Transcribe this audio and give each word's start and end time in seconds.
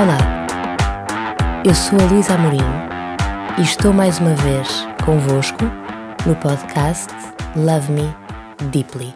Olá, 0.00 0.46
eu 1.62 1.74
sou 1.74 1.98
a 2.00 2.10
Luísa 2.10 2.32
Amorim 2.32 2.56
e 3.58 3.60
estou 3.60 3.92
mais 3.92 4.18
uma 4.18 4.34
vez 4.34 4.66
convosco 5.04 5.62
no 6.26 6.34
podcast 6.36 7.12
Love 7.54 7.92
Me 7.92 8.70
Deeply. 8.70 9.14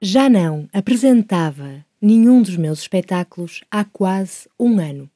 Já 0.00 0.28
não 0.28 0.68
apresentava 0.72 1.86
nenhum 2.00 2.42
dos 2.42 2.56
meus 2.56 2.80
espetáculos 2.80 3.60
há 3.70 3.84
quase 3.84 4.48
um 4.58 4.80
ano. 4.80 5.08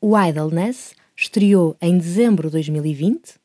O 0.00 0.18
Idleness 0.18 0.92
estreou 1.14 1.76
em 1.80 1.96
dezembro 1.98 2.48
de 2.48 2.54
2020, 2.54 3.36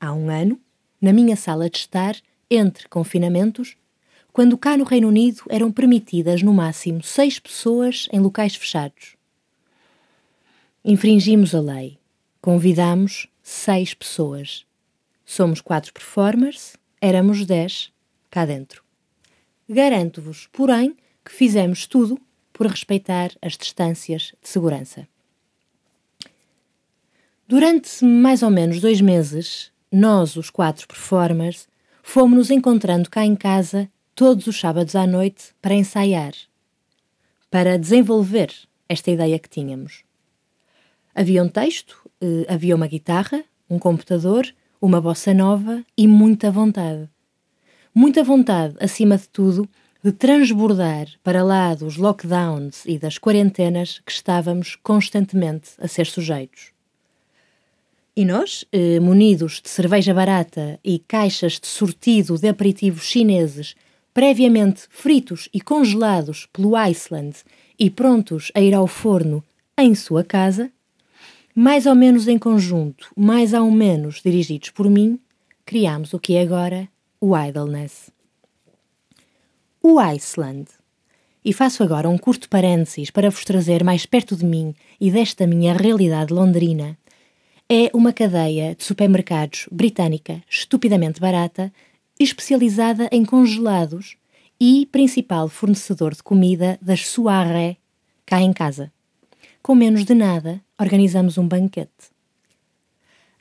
há 0.00 0.14
um 0.14 0.30
ano, 0.30 0.58
na 0.98 1.12
minha 1.12 1.36
sala 1.36 1.68
de 1.68 1.76
estar, 1.76 2.16
entre 2.50 2.88
confinamentos, 2.88 3.76
quando 4.32 4.56
cá 4.56 4.76
no 4.76 4.84
Reino 4.84 5.08
Unido 5.08 5.42
eram 5.48 5.72
permitidas 5.72 6.42
no 6.42 6.52
máximo 6.52 7.02
seis 7.02 7.38
pessoas 7.38 8.08
em 8.12 8.20
locais 8.20 8.54
fechados. 8.54 9.16
Infringimos 10.84 11.54
a 11.54 11.60
lei. 11.60 11.98
Convidamos 12.40 13.28
seis 13.42 13.92
pessoas. 13.92 14.64
Somos 15.24 15.60
quatro 15.60 15.92
performers, 15.92 16.76
éramos 17.00 17.44
dez 17.44 17.92
cá 18.30 18.46
dentro. 18.46 18.82
Garanto-vos, 19.68 20.48
porém, 20.52 20.96
que 21.24 21.32
fizemos 21.32 21.86
tudo 21.86 22.18
por 22.52 22.66
respeitar 22.66 23.30
as 23.42 23.56
distâncias 23.56 24.32
de 24.42 24.48
segurança. 24.48 25.06
Durante 27.46 28.04
mais 28.04 28.42
ou 28.42 28.50
menos 28.50 28.80
dois 28.80 29.00
meses, 29.00 29.70
nós, 29.90 30.36
os 30.36 30.50
quatro 30.50 30.86
performers, 30.86 31.68
fomos-nos 32.02 32.50
encontrando 32.50 33.10
cá 33.10 33.24
em 33.24 33.36
casa 33.36 33.90
todos 34.20 34.46
os 34.46 34.60
sábados 34.60 34.94
à 34.94 35.06
noite 35.06 35.44
para 35.62 35.74
ensaiar, 35.74 36.34
para 37.50 37.78
desenvolver 37.78 38.52
esta 38.86 39.10
ideia 39.10 39.38
que 39.38 39.48
tínhamos. 39.48 40.04
Havia 41.14 41.42
um 41.42 41.48
texto, 41.48 41.96
eh, 42.20 42.44
havia 42.46 42.76
uma 42.76 42.86
guitarra, 42.86 43.42
um 43.70 43.78
computador, 43.78 44.46
uma 44.78 45.00
bossa 45.00 45.32
nova 45.32 45.82
e 45.96 46.06
muita 46.06 46.50
vontade. 46.50 47.08
Muita 47.94 48.22
vontade, 48.22 48.76
acima 48.78 49.16
de 49.16 49.26
tudo, 49.26 49.66
de 50.04 50.12
transbordar 50.12 51.06
para 51.24 51.42
lá 51.42 51.74
dos 51.74 51.96
lockdowns 51.96 52.84
e 52.84 52.98
das 52.98 53.16
quarentenas 53.16 54.02
que 54.04 54.12
estávamos 54.12 54.76
constantemente 54.82 55.70
a 55.78 55.88
ser 55.88 56.04
sujeitos. 56.04 56.72
E 58.14 58.26
nós, 58.26 58.66
eh, 58.70 59.00
munidos 59.00 59.62
de 59.62 59.70
cerveja 59.70 60.12
barata 60.12 60.78
e 60.84 60.98
caixas 60.98 61.58
de 61.58 61.66
sortido 61.66 62.36
de 62.36 62.48
aperitivos 62.48 63.04
chineses, 63.04 63.74
previamente 64.20 64.82
fritos 64.90 65.48
e 65.50 65.62
congelados 65.62 66.46
pelo 66.52 66.76
Iceland 66.76 67.38
e 67.78 67.88
prontos 67.88 68.52
a 68.54 68.60
ir 68.60 68.74
ao 68.74 68.86
forno 68.86 69.42
em 69.78 69.94
sua 69.94 70.22
casa, 70.22 70.70
mais 71.54 71.86
ou 71.86 71.94
menos 71.94 72.28
em 72.28 72.38
conjunto, 72.38 73.10
mais 73.16 73.54
ou 73.54 73.70
menos 73.70 74.20
dirigidos 74.22 74.68
por 74.68 74.90
mim, 74.90 75.18
criámos 75.64 76.12
o 76.12 76.18
que 76.18 76.34
é 76.34 76.42
agora 76.42 76.86
o 77.18 77.34
Idleness. 77.34 78.10
O 79.82 79.98
Iceland. 79.98 80.66
E 81.42 81.54
faço 81.54 81.82
agora 81.82 82.06
um 82.06 82.18
curto 82.18 82.46
parênteses 82.46 83.10
para 83.10 83.30
vos 83.30 83.42
trazer 83.42 83.82
mais 83.82 84.04
perto 84.04 84.36
de 84.36 84.44
mim 84.44 84.74
e 85.00 85.10
desta 85.10 85.46
minha 85.46 85.72
realidade 85.72 86.34
londrina 86.34 86.98
é 87.72 87.88
uma 87.94 88.12
cadeia 88.12 88.74
de 88.74 88.84
supermercados 88.84 89.66
britânica 89.72 90.42
estupidamente 90.46 91.20
barata, 91.20 91.72
especializada 92.24 93.08
em 93.10 93.24
congelados 93.24 94.16
e 94.60 94.86
principal 94.92 95.48
fornecedor 95.48 96.14
de 96.14 96.22
comida 96.22 96.78
das 96.82 97.06
soirées 97.06 97.78
cá 98.26 98.42
em 98.42 98.52
casa. 98.52 98.92
Com 99.62 99.74
menos 99.74 100.04
de 100.04 100.14
nada, 100.14 100.60
organizamos 100.78 101.38
um 101.38 101.48
banquete. 101.48 102.10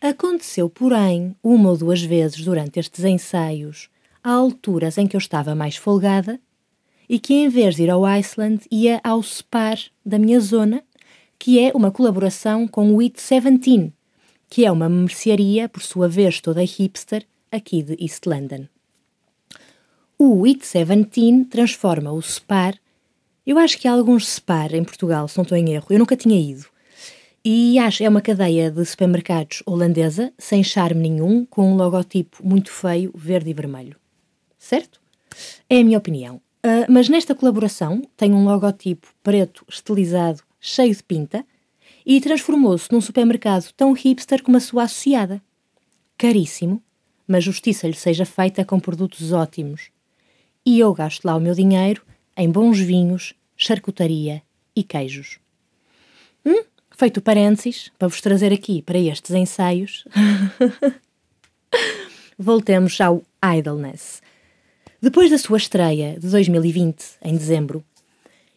Aconteceu, 0.02 0.70
porém, 0.70 1.36
uma 1.44 1.70
ou 1.70 1.78
duas 1.78 2.02
vezes 2.02 2.42
durante 2.44 2.80
estes 2.80 3.04
ensaios, 3.04 3.90
a 4.24 4.32
alturas 4.32 4.98
em 4.98 5.06
que 5.06 5.16
eu 5.16 5.20
estava 5.20 5.54
mais 5.54 5.76
folgada, 5.76 6.40
e 7.10 7.20
que 7.20 7.34
em 7.34 7.50
vez 7.50 7.76
de 7.76 7.84
ir 7.84 7.90
ao 7.90 8.06
Iceland 8.06 8.64
ia 8.72 9.02
ao 9.04 9.22
SPAR 9.22 9.78
da 10.06 10.18
minha 10.18 10.40
zona, 10.40 10.82
que 11.38 11.60
é 11.60 11.72
uma 11.76 11.92
colaboração 11.92 12.66
com 12.66 12.94
o 12.94 13.02
It 13.02 13.16
17, 13.18 13.92
que 14.50 14.66
é 14.66 14.72
uma 14.72 14.88
mercearia, 14.88 15.68
por 15.68 15.82
sua 15.82 16.08
vez 16.08 16.40
toda 16.40 16.64
hipster, 16.64 17.26
aqui 17.52 17.84
de 17.84 17.98
East 18.00 18.26
London. 18.26 18.68
O 20.18 20.46
It 20.46 20.60
17 20.60 21.46
transforma 21.46 22.12
o 22.12 22.22
SPAR. 22.22 22.76
Eu 23.46 23.58
acho 23.58 23.78
que 23.78 23.88
há 23.88 23.94
alguns 23.94 24.28
SPAR 24.28 24.76
em 24.76 24.84
Portugal, 24.84 25.28
se 25.28 25.38
não 25.38 25.44
estou 25.44 25.58
em 25.58 25.72
erro. 25.72 25.88
Eu 25.90 26.00
nunca 26.00 26.18
tinha 26.18 26.40
ido. 26.40 26.66
E 27.44 27.80
acho 27.80 28.04
é 28.04 28.10
uma 28.10 28.22
cadeia 28.22 28.70
de 28.70 28.84
supermercados 28.84 29.64
holandesa, 29.66 30.34
sem 30.38 30.62
charme 30.62 31.10
nenhum, 31.10 31.46
com 31.46 31.72
um 31.72 31.76
logotipo 31.76 32.46
muito 32.46 32.70
feio, 32.72 33.12
verde 33.16 33.50
e 33.50 33.54
vermelho. 33.54 33.96
Certo? 34.58 35.00
É 35.70 35.80
a 35.80 35.84
minha 35.84 35.98
opinião. 35.98 36.42
Uh, 36.66 36.86
mas 36.90 37.08
nesta 37.08 37.34
colaboração 37.34 38.02
tem 38.18 38.34
um 38.34 38.44
logotipo 38.44 39.08
preto 39.24 39.66
estilizado, 39.70 40.44
cheio 40.60 40.94
de 40.94 41.02
pinta, 41.02 41.46
e 42.06 42.20
transformou-se 42.20 42.92
num 42.92 43.00
supermercado 43.00 43.72
tão 43.72 43.94
hipster 43.94 44.44
como 44.44 44.58
a 44.58 44.60
sua 44.60 44.84
associada. 44.84 45.42
Caríssimo, 46.18 46.84
mas 47.30 47.44
justiça 47.44 47.88
lhe 47.88 47.94
seja 47.94 48.26
feita 48.26 48.66
com 48.66 48.80
produtos 48.80 49.32
ótimos. 49.32 49.92
E 50.66 50.80
eu 50.80 50.92
gasto 50.96 51.24
lá 51.26 51.36
o 51.36 51.40
meu 51.40 51.54
dinheiro 51.54 52.02
em 52.36 52.50
bons 52.50 52.80
vinhos, 52.80 53.36
charcutaria 53.56 54.42
e 54.76 54.84
queijos. 54.84 55.38
Hum? 56.44 56.64
Feito 56.98 57.22
parênteses, 57.22 57.92
para 58.00 58.08
vos 58.08 58.20
trazer 58.20 58.52
aqui 58.52 58.82
para 58.82 58.98
estes 58.98 59.32
ensaios, 59.36 60.06
voltemos 62.38 63.00
ao 63.00 63.22
Idleness. 63.46 64.24
Depois 65.00 65.30
da 65.30 65.38
sua 65.38 65.58
estreia 65.58 66.20
de 66.20 66.28
2020, 66.30 67.04
em 67.22 67.38
dezembro, 67.38 67.84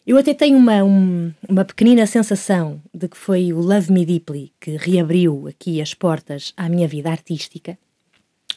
eu 0.05 0.17
até 0.17 0.33
tenho 0.33 0.57
uma, 0.57 0.83
um, 0.83 1.31
uma 1.47 1.63
pequenina 1.63 2.07
sensação 2.07 2.81
de 2.93 3.07
que 3.07 3.17
foi 3.17 3.53
o 3.53 3.59
Love 3.59 3.91
Me 3.93 4.03
Deeply 4.03 4.51
que 4.59 4.77
reabriu 4.77 5.47
aqui 5.47 5.79
as 5.79 5.93
portas 5.93 6.53
à 6.57 6.67
minha 6.67 6.87
vida 6.87 7.11
artística. 7.11 7.77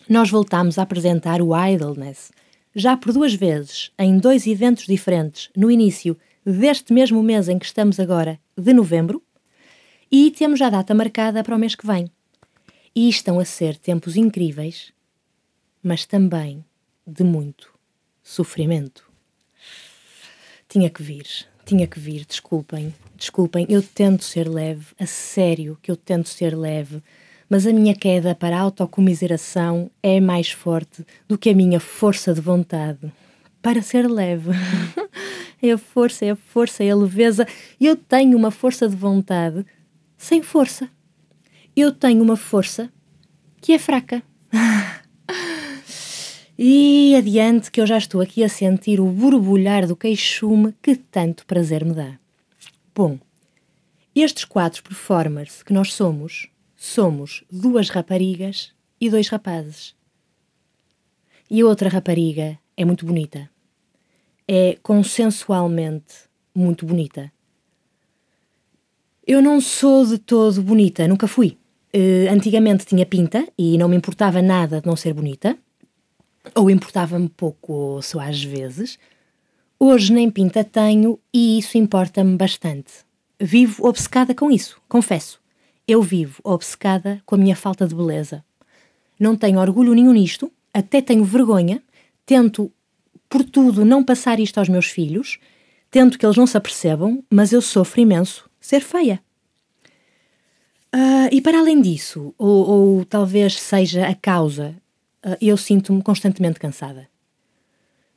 Nós 0.08 0.30
voltámos 0.30 0.78
a 0.78 0.82
apresentar 0.82 1.42
o 1.42 1.50
Idleness, 1.52 2.30
já 2.72 2.96
por 2.96 3.12
duas 3.12 3.34
vezes, 3.34 3.90
em 3.98 4.18
dois 4.18 4.46
eventos 4.46 4.86
diferentes, 4.86 5.50
no 5.56 5.68
início 5.68 6.16
deste 6.44 6.92
mesmo 6.92 7.20
mês 7.24 7.48
em 7.48 7.58
que 7.58 7.66
estamos 7.66 7.98
agora, 7.98 8.38
de 8.56 8.72
novembro, 8.72 9.20
e 10.08 10.30
temos 10.30 10.60
já 10.60 10.68
a 10.68 10.70
data 10.70 10.94
marcada 10.94 11.42
para 11.42 11.56
o 11.56 11.58
mês 11.58 11.74
que 11.74 11.84
vem. 11.84 12.08
E 12.94 13.08
estão 13.08 13.40
a 13.40 13.44
ser 13.44 13.76
tempos 13.76 14.16
incríveis, 14.16 14.92
mas 15.82 16.06
também 16.06 16.64
de 17.04 17.24
muito 17.24 17.74
sofrimento. 18.22 19.10
Tinha 20.68 20.88
que 20.88 21.02
vir, 21.02 21.26
tinha 21.64 21.86
que 21.88 21.98
vir, 21.98 22.24
desculpem, 22.24 22.94
desculpem, 23.16 23.66
eu 23.68 23.82
tento 23.82 24.22
ser 24.22 24.48
leve, 24.48 24.86
a 25.00 25.06
sério 25.06 25.76
que 25.82 25.90
eu 25.90 25.96
tento 25.96 26.28
ser 26.28 26.56
leve, 26.56 27.02
mas 27.48 27.66
a 27.66 27.72
minha 27.72 27.94
queda 27.94 28.34
para 28.34 28.56
a 28.56 28.60
autocomiseração 28.60 29.90
é 30.02 30.20
mais 30.20 30.50
forte 30.50 31.04
do 31.28 31.38
que 31.38 31.50
a 31.50 31.54
minha 31.54 31.80
força 31.80 32.34
de 32.34 32.40
vontade 32.40 33.12
para 33.62 33.82
ser 33.82 34.08
leve. 34.08 34.50
é 35.62 35.72
a 35.72 35.78
força, 35.78 36.24
é 36.24 36.30
a 36.30 36.36
força, 36.36 36.84
é 36.84 36.90
a 36.90 36.96
leveza. 36.96 37.46
Eu 37.80 37.96
tenho 37.96 38.36
uma 38.36 38.50
força 38.50 38.88
de 38.88 38.96
vontade 38.96 39.64
sem 40.16 40.42
força. 40.42 40.88
Eu 41.74 41.92
tenho 41.92 42.22
uma 42.22 42.36
força 42.36 42.90
que 43.60 43.72
é 43.72 43.78
fraca. 43.78 44.22
E 46.58 47.14
adiante 47.14 47.70
que 47.70 47.78
eu 47.78 47.86
já 47.86 47.98
estou 47.98 48.22
aqui 48.22 48.42
a 48.42 48.48
sentir 48.48 48.98
o 48.98 49.06
borbulhar 49.08 49.86
do 49.86 49.94
queixume 49.94 50.74
que 50.80 50.96
tanto 50.96 51.44
prazer 51.44 51.84
me 51.84 51.92
dá. 51.92 52.18
Bom, 52.94 53.18
estes 54.14 54.46
quatro 54.46 54.82
performers 54.82 55.62
que 55.62 55.74
nós 55.74 55.92
somos, 55.92 56.48
somos 56.76 57.42
duas 57.50 57.88
raparigas 57.88 58.72
e 59.00 59.10
dois 59.10 59.28
rapazes. 59.28 59.94
E 61.50 61.60
a 61.60 61.66
outra 61.66 61.88
rapariga 61.88 62.58
é 62.76 62.84
muito 62.84 63.06
bonita. 63.06 63.48
É 64.46 64.78
consensualmente 64.82 66.14
muito 66.54 66.86
bonita. 66.86 67.32
Eu 69.26 69.42
não 69.42 69.60
sou 69.60 70.06
de 70.06 70.18
todo 70.18 70.62
bonita, 70.62 71.08
nunca 71.08 71.26
fui. 71.26 71.58
Uh, 71.94 72.30
antigamente 72.30 72.84
tinha 72.84 73.06
pinta 73.06 73.46
e 73.58 73.78
não 73.78 73.88
me 73.88 73.96
importava 73.96 74.42
nada 74.42 74.80
de 74.80 74.86
não 74.86 74.94
ser 74.94 75.14
bonita 75.14 75.58
ou 76.54 76.70
importava-me 76.70 77.28
pouco, 77.28 77.72
ou 77.72 78.02
só 78.02 78.20
às 78.20 78.42
vezes. 78.42 78.98
Hoje 79.78 80.12
nem 80.12 80.30
pinta 80.30 80.64
tenho 80.64 81.18
e 81.32 81.58
isso 81.58 81.76
importa-me 81.76 82.36
bastante. 82.36 82.92
Vivo 83.40 83.86
obcecada 83.86 84.34
com 84.34 84.50
isso, 84.50 84.80
confesso. 84.88 85.40
Eu 85.88 86.02
vivo 86.02 86.40
obcecada 86.42 87.22
com 87.24 87.36
a 87.36 87.38
minha 87.38 87.54
falta 87.54 87.86
de 87.86 87.94
beleza. 87.94 88.44
Não 89.18 89.36
tenho 89.36 89.60
orgulho 89.60 89.94
nenhum 89.94 90.12
nisto, 90.12 90.50
até 90.74 91.00
tenho 91.00 91.24
vergonha, 91.24 91.80
tento, 92.24 92.72
por 93.28 93.44
tudo, 93.44 93.84
não 93.84 94.04
passar 94.04 94.40
isto 94.40 94.58
aos 94.58 94.68
meus 94.68 94.86
filhos, 94.86 95.38
tento 95.90 96.18
que 96.18 96.26
eles 96.26 96.36
não 96.36 96.46
se 96.46 96.56
apercebam, 96.56 97.22
mas 97.30 97.52
eu 97.52 97.62
sofro 97.62 98.00
imenso, 98.00 98.50
ser 98.60 98.80
feia. 98.80 99.22
Uh, 100.94 101.28
e 101.30 101.40
para 101.40 101.58
além 101.58 101.80
disso, 101.80 102.34
ou, 102.36 102.68
ou, 102.68 103.04
talvez 103.04 103.58
seja 103.60 104.06
a 104.06 104.14
causa, 104.14 104.74
uh, 105.24 105.36
eu 105.40 105.56
sinto-me 105.56 106.02
constantemente 106.02 106.58
cansada. 106.58 107.08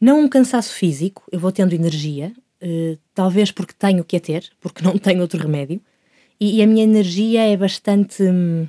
Não 0.02 0.22
um 0.22 0.30
cansaço 0.30 0.74
físico, 0.74 1.24
eu 1.32 1.40
vou 1.40 1.52
tendo 1.52 1.74
energia, 1.74 2.34
uh, 2.64 2.98
talvez 3.14 3.52
porque 3.52 3.74
tenho 3.78 4.04
que 4.04 4.18
a 4.18 4.20
ter, 4.20 4.50
porque 4.60 4.84
não 4.84 4.98
tenho 4.98 5.22
outro 5.22 5.40
remédio, 5.40 5.82
e, 6.40 6.58
e 6.58 6.64
a 6.64 6.68
minha 6.68 6.84
energia 6.84 7.42
é 7.42 7.58
bastante 7.58 8.24
hum, 8.24 8.68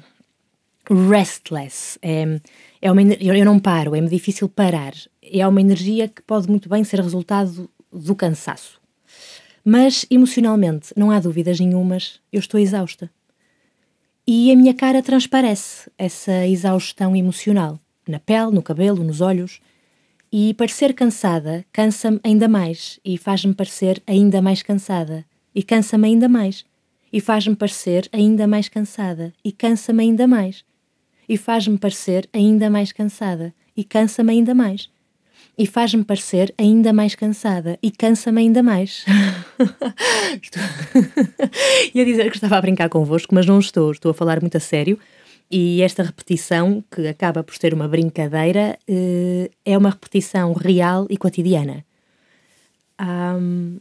restless. 1.09 1.99
É, 2.03 2.41
é 2.83 2.91
uma, 2.91 3.03
eu 3.03 3.45
não 3.45 3.59
paro, 3.59 3.95
é-me 3.95 4.09
difícil 4.09 4.49
parar. 4.49 4.95
É 5.23 5.47
uma 5.47 5.61
energia 5.61 6.09
que 6.09 6.23
pode 6.23 6.49
muito 6.49 6.69
bem 6.69 6.83
ser 6.83 7.01
resultado 7.01 7.71
do 7.93 8.15
cansaço. 8.15 8.81
Mas 9.65 10.07
emocionalmente, 10.11 10.93
não 10.97 11.11
há 11.11 11.21
dúvidas 11.21 11.61
nenhumas, 11.61 12.21
eu 12.33 12.41
estou 12.41 12.59
exausta. 12.59 13.11
E 14.27 14.51
a 14.51 14.57
minha 14.57 14.75
cara 14.75 15.03
transparece 15.03 15.91
essa 15.99 16.47
exaustão 16.47 17.15
emocional, 17.15 17.79
na 18.09 18.19
pele, 18.19 18.53
no 18.53 18.63
cabelo, 18.63 19.05
nos 19.05 19.21
olhos. 19.21 19.61
E 20.33 20.55
parecer 20.55 20.95
cansada 20.95 21.65
cansa-me 21.73 22.21
ainda 22.23 22.49
mais 22.49 23.01
e 23.05 23.19
faz-me 23.19 23.55
parecer 23.55 24.03
ainda 24.07 24.41
mais 24.41 24.63
cansada 24.63 25.25
e 25.53 25.63
cansa-me 25.63 26.07
ainda 26.07 26.29
mais 26.29 26.65
e 27.13 27.21
faz-me 27.21 27.57
parecer 27.57 28.09
ainda 28.13 28.47
mais 28.47 28.69
cansada 28.69 29.33
e 29.45 29.53
cansa-me 29.53 30.03
ainda 30.03 30.27
mais 30.27 30.65
e 31.29 31.37
faz-me 31.37 31.79
parecer 31.79 32.29
ainda 32.33 32.69
mais 32.71 32.93
cansada 32.93 33.55
e 33.77 33.85
cansa-me 33.85 34.33
ainda 34.33 34.55
mais 34.55 34.89
e 35.57 35.67
faz-me 35.67 36.05
parecer 36.05 36.55
ainda 36.57 36.93
mais 36.93 37.15
cansada 37.15 37.79
e 37.83 37.91
cansa-me 37.91 38.41
ainda 38.41 38.63
mais. 38.63 39.05
Ia 41.95 42.05
dizer 42.05 42.31
que 42.31 42.37
estava 42.37 42.57
a 42.57 42.61
brincar 42.61 42.89
convosco, 42.89 43.35
mas 43.35 43.47
não 43.47 43.59
estou, 43.59 43.93
estou 43.93 44.11
a 44.11 44.15
falar 44.15 44.41
muito 44.41 44.57
a 44.57 44.61
sério. 44.61 44.99
E 45.51 45.83
esta 45.83 46.03
repetição, 46.03 46.83
que 46.91 47.09
acaba 47.09 47.43
por 47.43 47.57
ser 47.57 47.75
uma 47.75 47.89
brincadeira, 47.89 48.79
eh, 48.89 49.51
é 49.65 49.77
uma 49.77 49.91
repetição 49.91 50.53
real 50.53 51.07
e 51.11 51.17
cotidiana. 51.17 51.85
Um, 53.01 53.79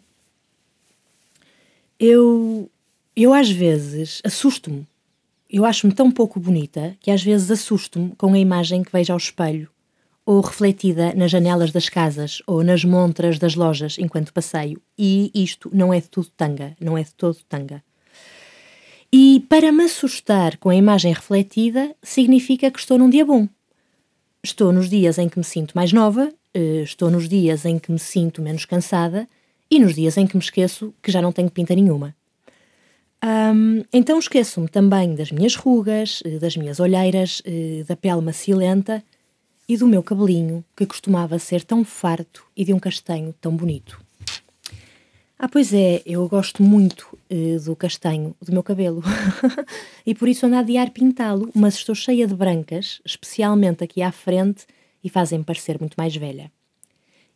eu, 1.99 2.69
eu 3.23 3.33
às 3.33 3.49
vezes 3.49 4.21
assusto-me. 4.23 4.87
Eu 5.49 5.65
acho-me 5.65 5.93
tão 5.93 6.11
pouco 6.11 6.39
bonita 6.39 6.95
que 6.99 7.11
às 7.11 7.23
vezes 7.23 7.49
assusto-me 7.49 8.15
com 8.15 8.33
a 8.33 8.39
imagem 8.39 8.83
que 8.83 8.91
vejo 8.91 9.11
ao 9.11 9.17
espelho 9.17 9.69
ou 10.25 10.41
refletida 10.41 11.11
nas 11.15 11.31
janelas 11.31 11.71
das 11.71 11.89
casas 11.89 12.39
ou 12.45 12.63
nas 12.63 12.85
montras 12.85 13.39
das 13.39 13.55
lojas 13.55 13.97
enquanto 13.97 14.31
passeio, 14.31 14.79
e 14.95 15.31
isto 15.33 15.71
não 15.73 15.91
é 15.91 15.99
de 15.99 16.07
tudo 16.07 16.27
tanga, 16.37 16.77
não 16.79 16.95
é 16.95 17.01
de 17.01 17.11
todo 17.15 17.39
tanga. 17.49 17.83
E 19.11 19.43
para 19.49 19.71
me 19.71 19.85
assustar 19.85 20.57
com 20.57 20.69
a 20.69 20.75
imagem 20.75 21.11
refletida, 21.11 21.95
significa 22.03 22.69
que 22.69 22.77
estou 22.77 22.99
num 22.99 23.09
dia 23.09 23.25
bom. 23.25 23.47
Estou 24.43 24.71
nos 24.71 24.87
dias 24.87 25.17
em 25.17 25.27
que 25.27 25.39
me 25.39 25.43
sinto 25.43 25.73
mais 25.73 25.91
nova, 25.91 26.31
eh, 26.53 26.83
estou 26.83 27.09
nos 27.09 27.27
dias 27.27 27.65
em 27.65 27.79
que 27.79 27.91
me 27.91 27.97
sinto 27.97 28.39
menos 28.39 28.65
cansada 28.65 29.27
e 29.69 29.79
nos 29.79 29.95
dias 29.95 30.15
em 30.15 30.27
que 30.27 30.37
me 30.37 30.43
esqueço 30.43 30.93
que 31.01 31.11
já 31.11 31.23
não 31.23 31.31
tenho 31.31 31.49
pinta 31.49 31.73
nenhuma. 31.73 32.15
Um, 33.23 33.83
então 33.91 34.17
esqueço-me 34.17 34.69
também 34.69 35.13
das 35.13 35.31
minhas 35.31 35.55
rugas, 35.55 36.21
eh, 36.23 36.39
das 36.39 36.55
minhas 36.55 36.79
olheiras, 36.79 37.41
eh, 37.45 37.83
da 37.85 37.95
pele 37.95 38.21
macilenta 38.21 39.03
e 39.67 39.75
do 39.75 39.87
meu 39.87 40.01
cabelinho, 40.01 40.63
que 40.75 40.85
costumava 40.85 41.37
ser 41.37 41.63
tão 41.63 41.83
farto 41.83 42.45
e 42.55 42.63
de 42.63 42.73
um 42.73 42.79
castanho 42.79 43.33
tão 43.41 43.55
bonito. 43.55 43.99
Ah, 45.37 45.47
pois 45.47 45.73
é, 45.73 46.01
eu 46.05 46.27
gosto 46.27 46.61
muito 46.61 47.17
uh, 47.31 47.59
do 47.63 47.73
castanho 47.73 48.35
do 48.41 48.51
meu 48.51 48.61
cabelo 48.61 49.01
e 50.05 50.13
por 50.13 50.27
isso 50.27 50.45
ando 50.45 50.57
a 50.57 50.59
adiar 50.59 50.89
pintá-lo, 50.89 51.49
mas 51.55 51.75
estou 51.75 51.95
cheia 51.95 52.27
de 52.27 52.33
brancas, 52.33 52.99
especialmente 53.05 53.81
aqui 53.81 54.01
à 54.01 54.11
frente, 54.11 54.65
e 55.01 55.09
fazem 55.09 55.41
parecer 55.41 55.79
muito 55.79 55.95
mais 55.97 56.13
velha. 56.13 56.51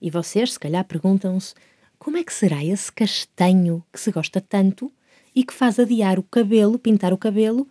E 0.02 0.10
vocês, 0.10 0.52
se 0.52 0.60
calhar, 0.60 0.84
perguntam-se 0.84 1.54
como 1.98 2.18
é 2.18 2.24
que 2.26 2.34
será 2.34 2.62
esse 2.62 2.92
castanho 2.92 3.82
que 3.90 3.98
se 3.98 4.12
gosta 4.12 4.42
tanto 4.42 4.92
e 5.36 5.44
que 5.44 5.54
faz 5.54 5.80
adiar 5.80 6.20
o 6.20 6.24
cabelo, 6.24 6.78
pintar 6.78 7.14
o 7.14 7.18
cabelo 7.18 7.68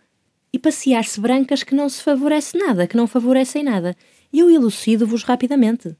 e 0.51 0.59
passear-se 0.59 1.19
brancas 1.19 1.63
que 1.63 1.73
não 1.73 1.89
se 1.89 2.01
favorece 2.01 2.57
nada, 2.57 2.87
que 2.87 2.97
não 2.97 3.07
favorecem 3.07 3.63
nada. 3.63 3.95
E 4.31 4.39
eu 4.39 4.49
elucido-vos 4.49 5.23
rapidamente. 5.23 5.95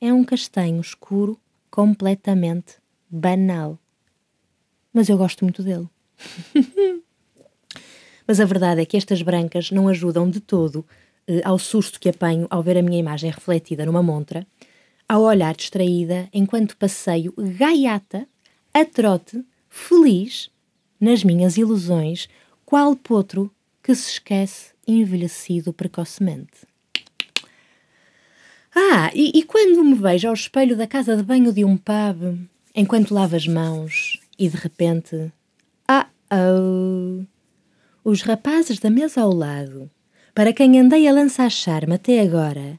É 0.00 0.12
um 0.12 0.24
castanho 0.24 0.80
escuro, 0.80 1.38
completamente 1.70 2.76
banal. 3.08 3.78
Mas 4.92 5.08
eu 5.08 5.18
gosto 5.18 5.44
muito 5.44 5.62
dele. 5.62 5.88
Mas 8.26 8.40
a 8.40 8.44
verdade 8.44 8.80
é 8.80 8.86
que 8.86 8.96
estas 8.96 9.22
brancas 9.22 9.70
não 9.70 9.88
ajudam 9.88 10.30
de 10.30 10.40
todo 10.40 10.86
eh, 11.26 11.42
ao 11.44 11.58
susto 11.58 11.98
que 12.00 12.08
apanho 12.08 12.46
ao 12.48 12.62
ver 12.62 12.78
a 12.78 12.82
minha 12.82 12.98
imagem 12.98 13.30
refletida 13.30 13.84
numa 13.84 14.02
montra, 14.02 14.46
ao 15.08 15.22
olhar 15.22 15.54
distraída 15.54 16.28
enquanto 16.32 16.76
passeio 16.76 17.34
gaiata, 17.36 18.26
a 18.72 18.84
trote, 18.84 19.44
feliz, 19.68 20.48
nas 21.00 21.24
minhas 21.24 21.56
ilusões, 21.56 22.28
qual 22.64 22.94
potro 22.94 23.50
que 23.82 23.94
se 23.94 24.12
esquece 24.12 24.72
envelhecido 24.86 25.72
precocemente. 25.72 26.68
Ah, 28.74 29.10
e, 29.14 29.38
e 29.38 29.42
quando 29.42 29.82
me 29.84 29.94
vejo 29.94 30.28
ao 30.28 30.34
espelho 30.34 30.76
da 30.76 30.86
casa 30.86 31.16
de 31.16 31.22
banho 31.22 31.52
de 31.52 31.64
um 31.64 31.76
pub, 31.76 32.38
enquanto 32.74 33.14
lavo 33.14 33.36
as 33.36 33.46
mãos 33.46 34.20
e 34.38 34.48
de 34.48 34.56
repente. 34.56 35.32
Ah, 35.88 36.08
oh! 36.32 37.24
Os 38.04 38.22
rapazes 38.22 38.78
da 38.78 38.88
mesa 38.88 39.22
ao 39.22 39.32
lado, 39.32 39.90
para 40.34 40.52
quem 40.52 40.78
andei 40.78 41.06
a 41.06 41.12
lançar 41.12 41.50
charme 41.50 41.94
até 41.94 42.20
agora, 42.20 42.78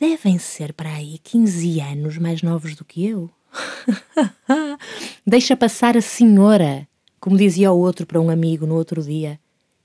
devem 0.00 0.38
ser 0.38 0.72
para 0.72 0.94
aí 0.94 1.18
15 1.18 1.80
anos 1.80 2.16
mais 2.16 2.42
novos 2.42 2.74
do 2.74 2.84
que 2.84 3.04
eu. 3.04 3.30
Deixa 5.26 5.56
passar 5.56 5.96
a 5.96 6.00
senhora, 6.00 6.88
como 7.20 7.36
dizia 7.36 7.72
o 7.72 7.78
outro 7.78 8.06
para 8.06 8.20
um 8.20 8.30
amigo 8.30 8.66
no 8.66 8.74
outro 8.74 9.02
dia. 9.02 9.38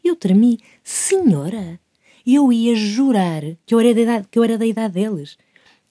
Eu 0.04 0.16
tremi, 0.16 0.60
senhora? 0.84 1.80
eu 2.26 2.54
ia 2.54 2.74
jurar 2.74 3.42
que 3.66 3.76
eu, 3.76 3.80
era 3.80 3.94
da 3.94 4.02
idade, 4.02 4.28
que 4.32 4.40
eu 4.40 4.44
era 4.44 4.58
da 4.58 4.66
idade 4.66 4.94
deles. 4.94 5.38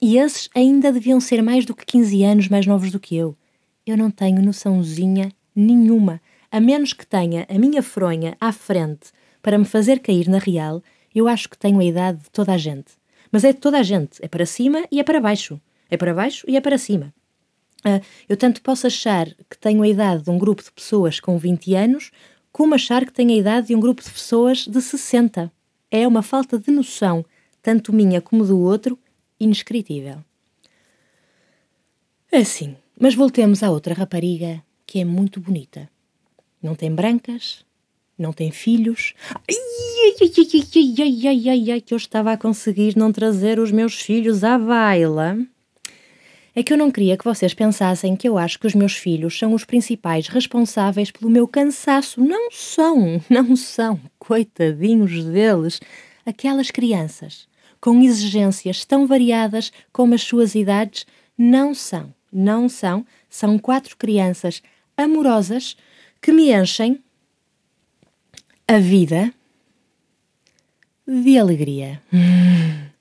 E 0.01 0.17
esses 0.17 0.49
ainda 0.55 0.91
deviam 0.91 1.19
ser 1.19 1.41
mais 1.41 1.65
do 1.65 1.75
que 1.75 1.85
15 1.85 2.23
anos 2.23 2.47
mais 2.47 2.65
novos 2.65 2.91
do 2.91 2.99
que 2.99 3.15
eu. 3.15 3.37
Eu 3.85 3.95
não 3.95 4.09
tenho 4.09 4.41
noçãozinha 4.41 5.31
nenhuma, 5.55 6.19
a 6.51 6.59
menos 6.59 6.93
que 6.93 7.05
tenha 7.05 7.45
a 7.47 7.59
minha 7.59 7.83
fronha 7.83 8.35
à 8.39 8.51
frente 8.51 9.11
para 9.41 9.57
me 9.57 9.65
fazer 9.65 9.99
cair 9.99 10.27
na 10.27 10.39
real, 10.39 10.81
eu 11.13 11.27
acho 11.27 11.49
que 11.49 11.57
tenho 11.57 11.79
a 11.79 11.85
idade 11.85 12.23
de 12.23 12.31
toda 12.31 12.53
a 12.53 12.57
gente. 12.57 12.93
Mas 13.31 13.43
é 13.43 13.51
de 13.51 13.59
toda 13.59 13.77
a 13.77 13.83
gente, 13.83 14.19
é 14.21 14.27
para 14.27 14.45
cima 14.45 14.83
e 14.91 14.99
é 14.99 15.03
para 15.03 15.19
baixo. 15.19 15.59
É 15.89 15.97
para 15.97 16.13
baixo 16.13 16.45
e 16.47 16.55
é 16.55 16.61
para 16.61 16.77
cima. 16.77 17.13
Uh, 17.85 18.03
eu 18.29 18.37
tanto 18.37 18.61
posso 18.61 18.87
achar 18.87 19.27
que 19.49 19.57
tenho 19.59 19.83
a 19.83 19.87
idade 19.87 20.23
de 20.23 20.29
um 20.29 20.37
grupo 20.37 20.63
de 20.63 20.71
pessoas 20.71 21.19
com 21.19 21.37
20 21.37 21.75
anos, 21.75 22.11
como 22.51 22.75
achar 22.75 23.05
que 23.05 23.11
tenho 23.11 23.31
a 23.31 23.35
idade 23.35 23.67
de 23.67 23.75
um 23.75 23.79
grupo 23.79 24.01
de 24.01 24.09
pessoas 24.09 24.65
de 24.67 24.81
60 24.81 25.51
é 25.93 26.07
uma 26.07 26.23
falta 26.23 26.57
de 26.57 26.71
noção, 26.71 27.23
tanto 27.61 27.93
minha 27.93 28.19
como 28.19 28.43
do 28.43 28.59
outro, 28.59 28.97
inescritível. 29.39 30.17
Assim, 32.31 32.75
mas 32.99 33.13
voltemos 33.13 33.61
à 33.61 33.69
outra 33.69 33.93
rapariga, 33.93 34.63
que 34.87 34.99
é 34.99 35.05
muito 35.05 35.39
bonita. 35.39 35.87
Não 36.59 36.73
tem 36.73 36.91
brancas, 36.91 37.63
não 38.17 38.33
tem 38.33 38.49
filhos. 38.49 39.13
Ai, 39.29 39.55
ai, 39.55 40.15
ai, 40.19 40.95
ai, 40.97 41.27
ai, 41.27 41.49
ai, 41.49 41.71
ai, 41.73 41.81
que 41.81 41.93
eu 41.93 41.97
estava 41.97 42.31
a 42.31 42.37
conseguir 42.37 42.97
não 42.97 43.11
trazer 43.11 43.59
os 43.59 43.71
meus 43.71 44.01
filhos 44.01 44.43
à 44.43 44.57
baila. 44.57 45.37
É 46.55 46.61
que 46.61 46.71
eu 46.71 46.77
não 46.77 46.91
queria 46.91 47.17
que 47.17 47.25
vocês 47.25 47.53
pensassem 47.53 48.15
que 48.15 48.29
eu 48.29 48.37
acho 48.37 48.59
que 48.59 48.67
os 48.67 48.75
meus 48.75 48.93
filhos 48.93 49.37
são 49.37 49.53
os 49.53 49.65
principais 49.65 50.27
responsáveis 50.27 51.09
pelo 51.09 51.31
meu 51.31 51.47
cansaço. 51.47 52.21
Não 52.21 52.51
são, 52.51 53.19
não 53.27 53.55
são 53.55 53.99
coitadinhos 54.19 55.23
deles, 55.23 55.81
aquelas 56.25 56.69
crianças 56.69 57.47
com 57.81 58.01
exigências 58.01 58.85
tão 58.85 59.05
variadas 59.05 59.71
como 59.91 60.13
as 60.13 60.21
suas 60.21 60.55
idades 60.55 61.05
não 61.37 61.73
são. 61.73 62.13
Não 62.31 62.69
são. 62.69 63.05
São 63.29 63.59
quatro 63.59 63.97
crianças 63.97 64.61
amorosas 64.95 65.75
que 66.21 66.31
me 66.31 66.53
enchem 66.53 67.03
a 68.67 68.77
vida 68.77 69.33
de 71.05 71.37
alegria. 71.37 72.01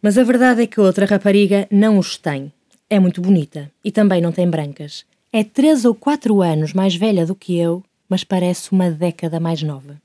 Mas 0.00 0.16
a 0.16 0.22
verdade 0.22 0.62
é 0.62 0.66
que 0.66 0.78
a 0.80 0.82
outra 0.82 1.06
rapariga 1.06 1.66
não 1.70 1.98
os 1.98 2.16
tem. 2.16 2.52
É 2.88 2.98
muito 2.98 3.20
bonita 3.20 3.70
e 3.84 3.90
também 3.90 4.20
não 4.20 4.32
tem 4.32 4.48
brancas. 4.48 5.04
É 5.32 5.44
três 5.44 5.84
ou 5.84 5.94
quatro 5.94 6.40
anos 6.40 6.72
mais 6.72 6.94
velha 6.94 7.26
do 7.26 7.34
que 7.34 7.58
eu 7.58 7.82
mas 8.08 8.24
parece 8.24 8.72
uma 8.72 8.90
década 8.90 9.38
mais 9.38 9.62
nova. 9.62 10.00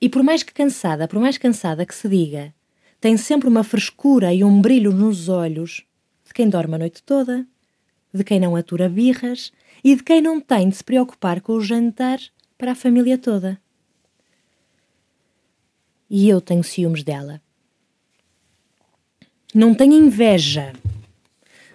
E 0.00 0.08
por 0.08 0.22
mais 0.22 0.42
que 0.42 0.52
cansada, 0.52 1.08
por 1.08 1.18
mais 1.18 1.36
cansada 1.36 1.84
que 1.84 1.94
se 1.94 2.08
diga, 2.08 2.54
tem 3.00 3.16
sempre 3.16 3.48
uma 3.48 3.64
frescura 3.64 4.32
e 4.32 4.44
um 4.44 4.60
brilho 4.60 4.92
nos 4.92 5.28
olhos 5.28 5.84
de 6.24 6.32
quem 6.32 6.48
dorme 6.48 6.76
a 6.76 6.78
noite 6.78 7.02
toda, 7.02 7.46
de 8.14 8.22
quem 8.22 8.38
não 8.38 8.54
atura 8.54 8.88
birras 8.88 9.52
e 9.82 9.96
de 9.96 10.02
quem 10.02 10.20
não 10.20 10.40
tem 10.40 10.68
de 10.68 10.76
se 10.76 10.84
preocupar 10.84 11.40
com 11.40 11.54
o 11.54 11.60
jantar 11.60 12.20
para 12.56 12.72
a 12.72 12.76
família 12.76 13.18
toda. 13.18 13.60
E 16.08 16.28
eu 16.28 16.40
tenho 16.40 16.62
ciúmes 16.62 17.02
dela. 17.02 17.40
Não 19.54 19.74
tenho 19.74 19.94
inveja. 19.94 20.74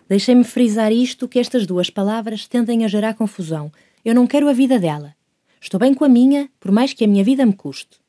Deixem-me 0.07 0.43
frisar 0.43 0.91
isto 0.91 1.27
que 1.27 1.39
estas 1.39 1.65
duas 1.65 1.89
palavras 1.89 2.47
tendem 2.47 2.85
a 2.85 2.87
gerar 2.87 3.15
confusão. 3.15 3.71
Eu 4.05 4.13
não 4.13 4.27
quero 4.27 4.47
a 4.47 4.53
vida 4.53 4.79
dela. 4.79 5.15
Estou 5.59 5.79
bem 5.79 5.93
com 5.93 6.05
a 6.05 6.09
minha, 6.09 6.49
por 6.59 6.71
mais 6.71 6.93
que 6.93 7.03
a 7.03 7.07
minha 7.07 7.23
vida 7.23 7.45
me 7.45 7.53
custe. 7.53 7.99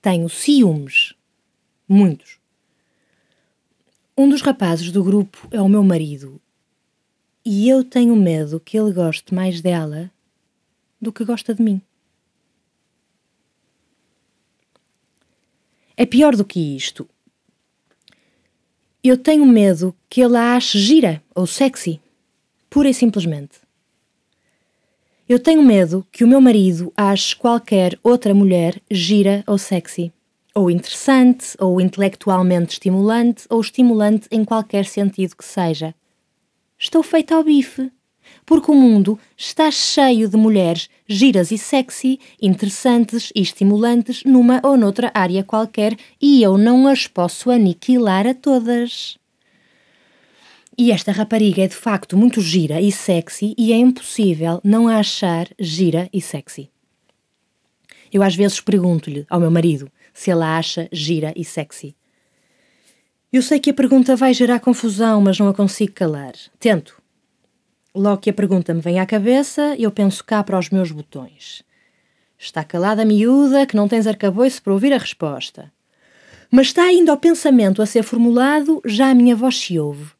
Tenho 0.00 0.28
ciúmes. 0.28 1.12
Muitos. 1.86 2.38
Um 4.16 4.28
dos 4.28 4.40
rapazes 4.40 4.90
do 4.90 5.04
grupo 5.04 5.46
é 5.50 5.60
o 5.60 5.68
meu 5.68 5.84
marido. 5.84 6.40
E 7.44 7.68
eu 7.68 7.84
tenho 7.84 8.16
medo 8.16 8.58
que 8.58 8.78
ele 8.78 8.92
goste 8.92 9.34
mais 9.34 9.60
dela 9.60 10.10
do 10.98 11.12
que 11.12 11.24
gosta 11.24 11.54
de 11.54 11.62
mim. 11.62 11.82
É 15.94 16.06
pior 16.06 16.34
do 16.34 16.44
que 16.44 16.74
isto. 16.74 17.06
Eu 19.08 19.16
tenho 19.16 19.46
medo 19.46 19.94
que 20.08 20.20
ele 20.20 20.36
a 20.36 20.56
ache 20.56 20.78
gira 20.78 21.22
ou 21.34 21.46
sexy, 21.46 22.00
pura 22.68 22.88
e 22.88 22.94
simplesmente. 22.94 23.60
Eu 25.28 25.38
tenho 25.38 25.62
medo 25.62 26.04
que 26.10 26.24
o 26.24 26.28
meu 26.28 26.40
marido 26.40 26.92
ache 26.96 27.36
qualquer 27.36 27.98
outra 28.02 28.34
mulher 28.34 28.80
gira 28.90 29.44
ou 29.46 29.58
sexy 29.58 30.12
ou 30.56 30.70
interessante, 30.70 31.54
ou 31.60 31.78
intelectualmente 31.82 32.72
estimulante, 32.72 33.44
ou 33.50 33.60
estimulante 33.60 34.26
em 34.30 34.42
qualquer 34.42 34.86
sentido 34.86 35.36
que 35.36 35.44
seja. 35.44 35.94
Estou 36.78 37.02
feita 37.02 37.34
ao 37.34 37.44
bife, 37.44 37.92
porque 38.46 38.70
o 38.70 38.74
mundo 38.74 39.18
está 39.36 39.70
cheio 39.72 40.28
de 40.28 40.36
mulheres 40.36 40.88
giras 41.06 41.50
e 41.50 41.58
sexy, 41.58 42.20
interessantes 42.40 43.32
e 43.34 43.42
estimulantes 43.42 44.22
numa 44.24 44.60
ou 44.62 44.76
noutra 44.76 45.10
área 45.12 45.42
qualquer 45.42 45.96
e 46.22 46.42
eu 46.42 46.56
não 46.56 46.86
as 46.86 47.08
posso 47.08 47.50
aniquilar 47.50 48.26
a 48.26 48.32
todas. 48.32 49.18
E 50.78 50.92
esta 50.92 51.10
rapariga 51.10 51.62
é 51.62 51.68
de 51.68 51.74
facto 51.74 52.16
muito 52.16 52.40
gira 52.40 52.80
e 52.80 52.92
sexy 52.92 53.54
e 53.58 53.72
é 53.72 53.76
impossível 53.76 54.60
não 54.62 54.86
a 54.86 54.98
achar 54.98 55.48
gira 55.58 56.08
e 56.12 56.20
sexy. 56.20 56.70
Eu 58.12 58.22
às 58.22 58.36
vezes 58.36 58.60
pergunto-lhe 58.60 59.26
ao 59.28 59.40
meu 59.40 59.50
marido 59.50 59.90
se 60.14 60.30
ele 60.30 60.42
a 60.42 60.56
acha 60.56 60.88
gira 60.92 61.32
e 61.34 61.44
sexy. 61.44 61.96
Eu 63.32 63.42
sei 63.42 63.58
que 63.58 63.70
a 63.70 63.74
pergunta 63.74 64.14
vai 64.14 64.32
gerar 64.32 64.60
confusão, 64.60 65.20
mas 65.20 65.38
não 65.38 65.48
a 65.48 65.54
consigo 65.54 65.92
calar. 65.92 66.34
Tento. 66.60 67.05
Logo 67.96 68.18
que 68.18 68.28
a 68.28 68.34
pergunta 68.34 68.74
me 68.74 68.82
vem 68.82 69.00
à 69.00 69.06
cabeça, 69.06 69.74
eu 69.78 69.90
penso 69.90 70.22
cá 70.22 70.44
para 70.44 70.58
os 70.58 70.68
meus 70.68 70.92
botões. 70.92 71.62
Está 72.38 72.62
calada 72.62 73.00
a 73.00 73.06
miúda 73.06 73.64
que 73.64 73.74
não 73.74 73.88
tens 73.88 74.06
arcabouço 74.06 74.62
para 74.62 74.74
ouvir 74.74 74.92
a 74.92 74.98
resposta. 74.98 75.72
Mas 76.50 76.66
está 76.66 76.82
ainda 76.82 77.14
o 77.14 77.16
pensamento 77.16 77.80
a 77.80 77.86
ser 77.86 78.02
formulado, 78.02 78.82
já 78.84 79.08
a 79.08 79.14
minha 79.14 79.34
voz 79.34 79.58
se 79.58 79.78
ouve. 79.78 80.10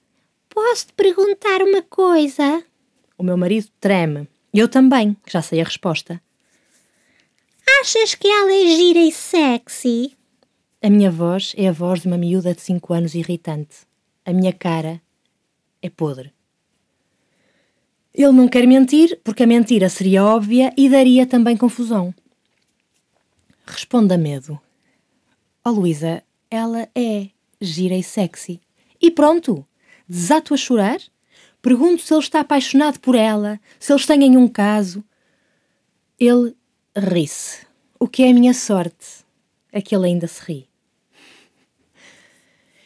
Posso-te 0.49 0.95
perguntar 0.95 1.61
uma 1.61 1.83
coisa? 1.83 2.65
O 3.19 3.23
meu 3.23 3.37
marido 3.37 3.69
treme. 3.79 4.27
Eu 4.55 4.69
também, 4.69 5.15
que 5.27 5.31
já 5.31 5.43
sei 5.43 5.61
a 5.61 5.65
resposta. 5.65 6.19
Achas 7.83 8.15
que 8.15 8.27
ela 8.27 8.55
é 8.55 8.75
gira 8.75 9.01
e 9.01 9.13
sexy? 9.13 10.17
A 10.83 10.89
minha 10.89 11.11
voz 11.11 11.53
é 11.59 11.69
a 11.69 11.73
voz 11.73 12.01
de 12.01 12.07
uma 12.07 12.17
miúda 12.17 12.55
de 12.55 12.63
5 12.63 12.95
anos 12.95 13.15
irritante. 13.15 13.81
A 14.25 14.33
minha 14.33 14.55
cara 14.55 14.99
é 15.83 15.91
podre. 15.91 16.36
Ele 18.17 18.33
não 18.33 18.49
quer 18.49 18.67
mentir, 18.67 19.21
porque 19.23 19.43
a 19.43 19.47
mentira 19.47 19.91
seria 19.91 20.25
óbvia 20.25 20.73
e 20.75 20.89
daria 20.89 21.27
também 21.27 21.55
confusão. 21.55 22.15
Responda 23.67 24.17
medo. 24.17 24.59
Oh, 25.63 25.69
Luísa, 25.71 26.23
ela 26.51 26.89
é 26.95 27.29
gira 27.61 27.95
e 27.95 28.03
sexy. 28.03 28.59
E 28.99 29.11
pronto, 29.11 29.67
desato 30.09 30.55
a 30.55 30.57
chorar. 30.57 30.99
Pergunto 31.61 32.01
se 32.01 32.15
ele 32.15 32.23
está 32.23 32.41
apaixonado 32.41 32.99
por 33.01 33.15
ela, 33.15 33.61
se 33.79 33.93
eles 33.93 34.07
têm 34.07 34.35
um 34.35 34.49
caso. 34.49 35.05
Ele 36.19 36.57
ri-se. 36.97 37.67
O 38.01 38.09
que 38.09 38.23
é 38.23 38.31
a 38.31 38.35
minha 38.35 38.55
sorte 38.55 39.27
é 39.71 39.83
que 39.83 39.95
ele 39.95 40.07
ainda 40.07 40.27
se 40.27 40.41
ri. 40.43 40.69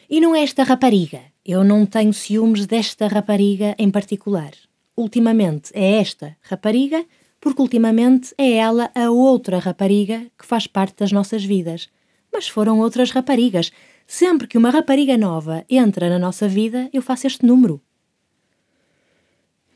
E 0.09 0.19
não 0.19 0.35
é 0.35 0.43
esta 0.43 0.63
rapariga. 0.63 1.21
Eu 1.45 1.63
não 1.63 1.85
tenho 1.85 2.13
ciúmes 2.13 2.65
desta 2.65 3.07
rapariga 3.07 3.73
em 3.77 3.89
particular. 3.89 4.51
Ultimamente 5.01 5.71
é 5.73 5.99
esta 5.99 6.37
rapariga, 6.41 7.05
porque 7.39 7.61
ultimamente 7.61 8.33
é 8.37 8.53
ela 8.53 8.91
a 8.93 9.09
outra 9.09 9.57
rapariga 9.57 10.27
que 10.37 10.45
faz 10.45 10.67
parte 10.67 10.97
das 10.97 11.11
nossas 11.11 11.43
vidas. 11.43 11.89
Mas 12.31 12.47
foram 12.47 12.79
outras 12.79 13.11
raparigas. 13.11 13.71
Sempre 14.05 14.47
que 14.47 14.57
uma 14.57 14.69
rapariga 14.69 15.17
nova 15.17 15.65
entra 15.69 16.09
na 16.09 16.19
nossa 16.19 16.47
vida, 16.47 16.89
eu 16.93 17.01
faço 17.01 17.27
este 17.27 17.45
número. 17.45 17.81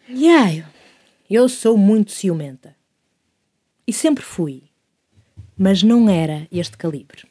E 0.08 0.30
ai, 0.30 0.66
eu 1.30 1.50
sou 1.50 1.78
muito 1.78 2.12
ciumenta. 2.12 2.76
E 3.88 3.94
sempre 3.94 4.24
fui 4.24 4.64
mas 5.58 5.82
não 5.82 6.10
era 6.10 6.48
este 6.52 6.78
calibre. 6.78 7.24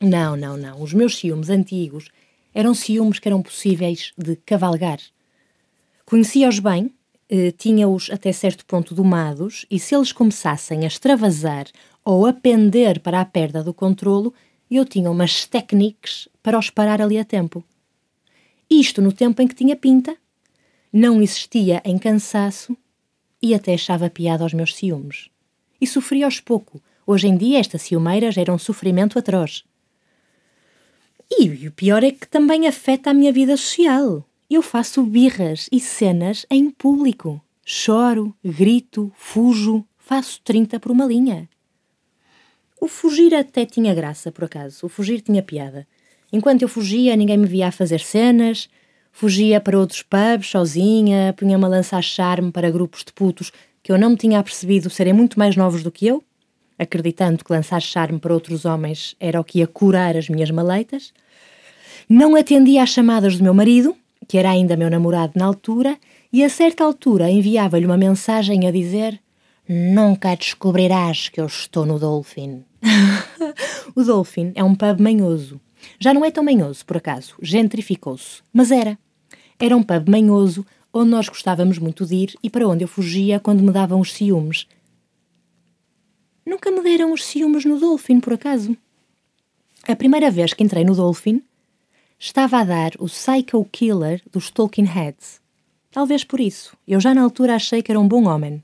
Não, 0.00 0.36
não, 0.36 0.56
não. 0.56 0.82
Os 0.82 0.92
meus 0.92 1.16
ciúmes 1.16 1.48
antigos 1.48 2.10
eram 2.54 2.74
ciúmes 2.74 3.18
que 3.18 3.28
eram 3.28 3.42
possíveis 3.42 4.12
de 4.16 4.36
cavalgar. 4.36 4.98
Conhecia-os 6.06 6.58
bem, 6.58 6.90
eh, 7.28 7.50
tinha-os 7.50 8.10
até 8.10 8.32
certo 8.32 8.64
ponto 8.64 8.94
domados, 8.94 9.66
e 9.70 9.78
se 9.78 9.94
eles 9.94 10.12
começassem 10.12 10.84
a 10.84 10.86
extravasar 10.86 11.66
ou 12.02 12.24
a 12.24 12.32
pender 12.32 13.00
para 13.00 13.20
a 13.20 13.24
perda 13.24 13.62
do 13.62 13.74
controlo, 13.74 14.32
eu 14.70 14.86
tinha 14.86 15.10
umas 15.10 15.44
técnicas 15.44 16.28
para 16.42 16.58
os 16.58 16.70
parar 16.70 17.02
ali 17.02 17.18
a 17.18 17.24
tempo. 17.24 17.62
Isto 18.70 19.02
no 19.02 19.12
tempo 19.12 19.42
em 19.42 19.46
que 19.46 19.54
tinha 19.54 19.76
pinta, 19.76 20.16
não 20.90 21.20
existia 21.20 21.82
em 21.84 21.98
cansaço 21.98 22.74
e 23.42 23.54
até 23.54 23.74
achava 23.74 24.08
piada 24.08 24.44
aos 24.44 24.54
meus 24.54 24.74
ciúmes. 24.74 25.28
E 25.78 25.86
sofria 25.86 26.24
aos 26.24 26.40
pouco, 26.40 26.80
Hoje 27.06 27.28
em 27.28 27.36
dia, 27.36 27.60
esta 27.60 27.78
ciumeira 27.78 28.32
gera 28.32 28.52
um 28.52 28.58
sofrimento 28.58 29.16
atroz. 29.16 29.62
E 31.30 31.68
o 31.68 31.72
pior 31.72 32.02
é 32.02 32.10
que 32.10 32.26
também 32.26 32.66
afeta 32.66 33.10
a 33.10 33.14
minha 33.14 33.32
vida 33.32 33.56
social. 33.56 34.24
Eu 34.48 34.62
faço 34.62 35.02
birras 35.02 35.68
e 35.72 35.80
cenas 35.80 36.46
em 36.50 36.70
público. 36.70 37.40
Choro, 37.64 38.34
grito, 38.44 39.12
fujo, 39.16 39.84
faço 39.98 40.40
30 40.44 40.78
por 40.78 40.92
uma 40.92 41.04
linha. 41.04 41.48
O 42.80 42.86
fugir 42.86 43.34
até 43.34 43.66
tinha 43.66 43.94
graça, 43.94 44.30
por 44.30 44.44
acaso. 44.44 44.86
O 44.86 44.88
fugir 44.88 45.20
tinha 45.20 45.42
piada. 45.42 45.86
Enquanto 46.32 46.62
eu 46.62 46.68
fugia, 46.68 47.16
ninguém 47.16 47.36
me 47.36 47.46
via 47.46 47.68
a 47.68 47.72
fazer 47.72 48.00
cenas. 48.00 48.68
Fugia 49.10 49.60
para 49.60 49.78
outros 49.78 50.02
pubs 50.02 50.48
sozinha, 50.48 51.34
punha-me 51.36 51.64
a 51.64 51.68
lançar 51.68 52.02
charme 52.02 52.52
para 52.52 52.70
grupos 52.70 53.02
de 53.04 53.12
putos 53.12 53.50
que 53.82 53.90
eu 53.90 53.98
não 53.98 54.10
me 54.10 54.16
tinha 54.16 54.38
apercebido 54.38 54.90
serem 54.90 55.12
muito 55.12 55.38
mais 55.38 55.56
novos 55.56 55.82
do 55.82 55.90
que 55.90 56.06
eu 56.06 56.22
acreditando 56.78 57.44
que 57.44 57.52
lançar 57.52 57.80
charme 57.80 58.18
para 58.18 58.34
outros 58.34 58.64
homens 58.64 59.16
era 59.18 59.40
o 59.40 59.44
que 59.44 59.58
ia 59.58 59.66
curar 59.66 60.16
as 60.16 60.28
minhas 60.28 60.50
maleitas. 60.50 61.12
Não 62.08 62.36
atendia 62.36 62.82
às 62.82 62.90
chamadas 62.90 63.36
do 63.36 63.42
meu 63.42 63.54
marido, 63.54 63.96
que 64.26 64.38
era 64.38 64.50
ainda 64.50 64.76
meu 64.76 64.90
namorado 64.90 65.32
na 65.36 65.44
altura, 65.44 65.98
e 66.32 66.42
a 66.42 66.48
certa 66.48 66.84
altura 66.84 67.30
enviava-lhe 67.30 67.86
uma 67.86 67.96
mensagem 67.96 68.66
a 68.66 68.70
dizer: 68.70 69.20
Nunca 69.68 70.34
descobrirás 70.34 71.28
que 71.28 71.40
eu 71.40 71.46
estou 71.46 71.86
no 71.86 71.98
Dolphin. 71.98 72.64
o 73.94 74.02
Dolphin 74.02 74.52
é 74.54 74.62
um 74.62 74.74
pub 74.74 75.00
manhoso. 75.00 75.60
Já 75.98 76.12
não 76.12 76.24
é 76.24 76.30
tão 76.30 76.44
manhoso, 76.44 76.84
por 76.84 76.96
acaso, 76.96 77.34
gentrificou-se, 77.40 78.42
mas 78.52 78.70
era. 78.70 78.98
Era 79.58 79.76
um 79.76 79.82
pub 79.82 80.08
manhoso 80.08 80.66
onde 80.92 81.10
nós 81.10 81.28
gostávamos 81.28 81.78
muito 81.78 82.06
de 82.06 82.14
ir 82.14 82.34
e 82.42 82.50
para 82.50 82.66
onde 82.66 82.84
eu 82.84 82.88
fugia 82.88 83.38
quando 83.38 83.62
me 83.62 83.70
davam 83.70 84.00
os 84.00 84.12
ciúmes, 84.12 84.66
Nunca 86.46 86.70
me 86.70 86.80
deram 86.80 87.12
os 87.12 87.24
ciúmes 87.24 87.64
no 87.64 87.80
Dolphin, 87.80 88.20
por 88.20 88.34
acaso. 88.34 88.76
A 89.82 89.96
primeira 89.96 90.30
vez 90.30 90.54
que 90.54 90.62
entrei 90.62 90.84
no 90.84 90.94
Dolphin, 90.94 91.42
estava 92.18 92.58
a 92.58 92.64
dar 92.64 92.92
o 92.98 93.06
Psycho 93.06 93.64
Killer 93.70 94.22
dos 94.30 94.50
Tolkien 94.50 94.86
Heads. 94.86 95.40
Talvez 95.90 96.24
por 96.24 96.40
isso. 96.40 96.76
Eu 96.86 97.00
já 97.00 97.14
na 97.14 97.22
altura 97.22 97.54
achei 97.54 97.82
que 97.82 97.90
era 97.90 98.00
um 98.00 98.08
bom 98.08 98.26
homem. 98.26 98.62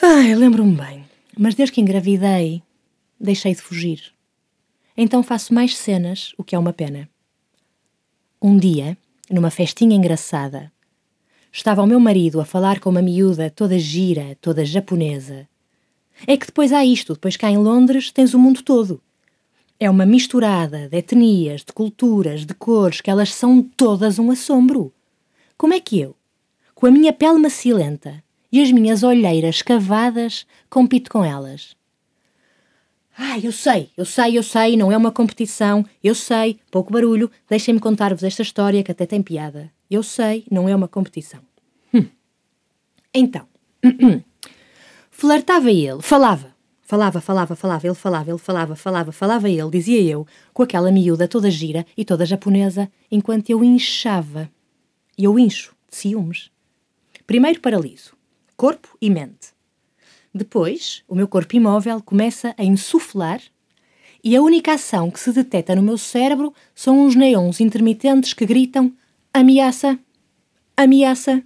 Ai, 0.00 0.34
lembro-me 0.34 0.76
bem. 0.76 1.04
Mas 1.36 1.54
desde 1.54 1.74
que 1.74 1.80
engravidei, 1.80 2.62
deixei 3.18 3.54
de 3.54 3.62
fugir. 3.62 4.12
Então 4.96 5.22
faço 5.22 5.54
mais 5.54 5.76
cenas, 5.76 6.32
o 6.36 6.44
que 6.44 6.54
é 6.54 6.58
uma 6.58 6.72
pena. 6.72 7.08
Um 8.40 8.56
dia, 8.56 8.96
numa 9.30 9.50
festinha 9.50 9.96
engraçada, 9.96 10.72
estava 11.52 11.82
o 11.82 11.86
meu 11.86 12.00
marido 12.00 12.40
a 12.40 12.44
falar 12.44 12.80
com 12.80 12.90
uma 12.90 13.02
miúda 13.02 13.50
toda 13.50 13.78
gira, 13.78 14.36
toda 14.40 14.64
japonesa, 14.64 15.48
é 16.26 16.36
que 16.36 16.46
depois 16.46 16.72
há 16.72 16.84
isto, 16.84 17.14
depois 17.14 17.36
cá 17.36 17.50
em 17.50 17.58
Londres 17.58 18.10
tens 18.10 18.34
o 18.34 18.38
mundo 18.38 18.62
todo. 18.62 19.00
É 19.80 19.88
uma 19.88 20.04
misturada 20.04 20.88
de 20.88 20.96
etnias, 20.96 21.64
de 21.64 21.72
culturas, 21.72 22.44
de 22.44 22.52
cores, 22.52 23.00
que 23.00 23.10
elas 23.10 23.32
são 23.32 23.62
todas 23.62 24.18
um 24.18 24.30
assombro. 24.30 24.92
Como 25.56 25.72
é 25.72 25.78
que 25.78 26.00
eu, 26.00 26.16
com 26.74 26.86
a 26.86 26.90
minha 26.90 27.12
pele 27.12 27.38
macilenta 27.38 28.22
e 28.50 28.60
as 28.60 28.72
minhas 28.72 29.02
olheiras 29.04 29.62
cavadas, 29.62 30.46
compito 30.68 31.10
com 31.10 31.24
elas? 31.24 31.76
Ah, 33.16 33.38
eu 33.38 33.52
sei, 33.52 33.90
eu 33.96 34.04
sei, 34.04 34.38
eu 34.38 34.42
sei, 34.42 34.76
não 34.76 34.92
é 34.92 34.96
uma 34.96 35.10
competição, 35.10 35.84
eu 36.02 36.14
sei, 36.14 36.60
pouco 36.70 36.92
barulho, 36.92 37.30
deixem-me 37.48 37.80
contar-vos 37.80 38.22
esta 38.22 38.42
história 38.42 38.82
que 38.82 38.92
até 38.92 39.06
tem 39.06 39.22
piada. 39.22 39.72
Eu 39.90 40.02
sei, 40.02 40.44
não 40.50 40.68
é 40.68 40.74
uma 40.74 40.86
competição. 40.86 41.40
Hum. 41.92 42.06
Então, 43.12 43.46
flertava 45.10 45.70
ele, 45.70 46.00
falava, 46.00 46.54
falava, 46.88 47.20
falava, 47.20 47.54
falava, 47.54 47.86
ele 47.86 47.94
falava, 47.94 48.30
ele 48.30 48.38
falava, 48.38 48.74
falava, 48.74 49.12
falava 49.12 49.50
ele, 49.50 49.70
dizia 49.70 50.00
eu, 50.00 50.26
com 50.54 50.62
aquela 50.62 50.90
miúda 50.90 51.28
toda 51.28 51.50
gira 51.50 51.84
e 51.94 52.02
toda 52.02 52.24
japonesa, 52.24 52.90
enquanto 53.10 53.50
eu 53.50 53.62
inchava. 53.62 54.50
E 55.18 55.24
eu 55.24 55.38
incho, 55.38 55.76
de 55.90 55.96
ciúmes. 55.96 56.50
Primeiro 57.26 57.60
paraliso, 57.60 58.16
corpo 58.56 58.96
e 59.02 59.10
mente. 59.10 59.52
Depois, 60.34 61.02
o 61.06 61.14
meu 61.14 61.28
corpo 61.28 61.54
imóvel 61.54 62.00
começa 62.00 62.54
a 62.56 62.64
insuflar 62.64 63.42
e 64.24 64.34
a 64.34 64.40
única 64.40 64.72
ação 64.72 65.10
que 65.10 65.20
se 65.20 65.30
detecta 65.30 65.76
no 65.76 65.82
meu 65.82 65.98
cérebro 65.98 66.54
são 66.74 67.00
uns 67.04 67.14
neons 67.14 67.60
intermitentes 67.60 68.32
que 68.32 68.46
gritam 68.46 68.90
ameaça, 69.30 69.98
ameaça, 70.74 71.44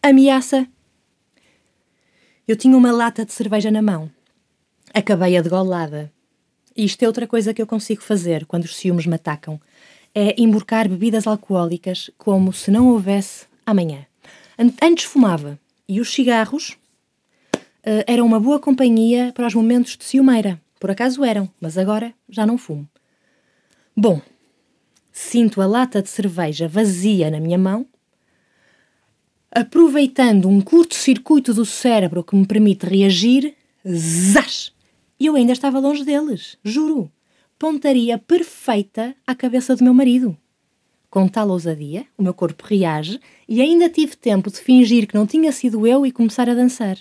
ameaça. 0.00 0.64
Eu 2.46 2.54
tinha 2.54 2.76
uma 2.76 2.92
lata 2.92 3.24
de 3.24 3.32
cerveja 3.32 3.68
na 3.72 3.82
mão. 3.82 4.08
Acabei-a 4.92 5.40
degolada. 5.40 6.12
E 6.76 6.84
isto 6.84 7.02
é 7.02 7.06
outra 7.06 7.26
coisa 7.26 7.54
que 7.54 7.62
eu 7.62 7.66
consigo 7.66 8.02
fazer 8.02 8.46
quando 8.46 8.64
os 8.64 8.76
ciúmes 8.76 9.06
me 9.06 9.14
atacam. 9.14 9.60
É 10.14 10.40
emborcar 10.40 10.88
bebidas 10.88 11.26
alcoólicas 11.26 12.10
como 12.18 12.52
se 12.52 12.70
não 12.70 12.88
houvesse 12.88 13.46
amanhã. 13.64 14.06
Antes 14.82 15.04
fumava. 15.04 15.58
E 15.88 16.00
os 16.00 16.12
cigarros 16.12 16.76
uh, 17.56 18.04
eram 18.06 18.26
uma 18.26 18.38
boa 18.38 18.60
companhia 18.60 19.32
para 19.34 19.46
os 19.46 19.54
momentos 19.54 19.96
de 19.96 20.04
ciumeira. 20.04 20.60
Por 20.78 20.90
acaso 20.90 21.24
eram, 21.24 21.48
mas 21.60 21.76
agora 21.76 22.14
já 22.28 22.46
não 22.46 22.56
fumo. 22.56 22.88
Bom, 23.96 24.20
sinto 25.12 25.60
a 25.60 25.66
lata 25.66 26.00
de 26.00 26.08
cerveja 26.08 26.68
vazia 26.68 27.30
na 27.30 27.40
minha 27.40 27.58
mão, 27.58 27.86
aproveitando 29.50 30.48
um 30.48 30.60
curto-circuito 30.60 31.52
do 31.52 31.66
cérebro 31.66 32.22
que 32.22 32.36
me 32.36 32.46
permite 32.46 32.86
reagir, 32.86 33.54
zás! 33.86 34.72
E 35.20 35.26
eu 35.26 35.36
ainda 35.36 35.52
estava 35.52 35.78
longe 35.78 36.02
deles, 36.02 36.56
juro. 36.64 37.12
Pontaria 37.58 38.16
perfeita 38.16 39.14
à 39.26 39.34
cabeça 39.34 39.76
do 39.76 39.84
meu 39.84 39.92
marido. 39.92 40.34
Com 41.10 41.28
tal 41.28 41.50
ousadia, 41.50 42.06
o 42.16 42.22
meu 42.22 42.32
corpo 42.32 42.64
reage 42.66 43.20
e 43.46 43.60
ainda 43.60 43.90
tive 43.90 44.16
tempo 44.16 44.50
de 44.50 44.56
fingir 44.56 45.06
que 45.06 45.14
não 45.14 45.26
tinha 45.26 45.52
sido 45.52 45.86
eu 45.86 46.06
e 46.06 46.10
começar 46.10 46.48
a 46.48 46.54
dançar. 46.54 46.96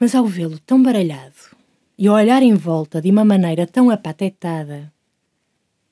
Mas 0.00 0.16
ao 0.16 0.26
vê-lo 0.26 0.58
tão 0.58 0.82
baralhado 0.82 1.56
e 1.96 2.08
ao 2.08 2.16
olhar 2.16 2.42
em 2.42 2.54
volta 2.54 3.00
de 3.00 3.08
uma 3.08 3.24
maneira 3.24 3.64
tão 3.64 3.88
apatetada, 3.88 4.92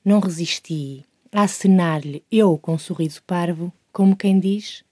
não 0.03 0.19
resisti 0.19 1.05
a 1.31 1.43
acenar-lhe 1.43 2.23
eu 2.29 2.57
com 2.57 2.73
um 2.73 2.77
sorriso 2.77 3.23
parvo, 3.23 3.71
como 3.93 4.17
quem 4.17 4.37
diz: 4.37 4.83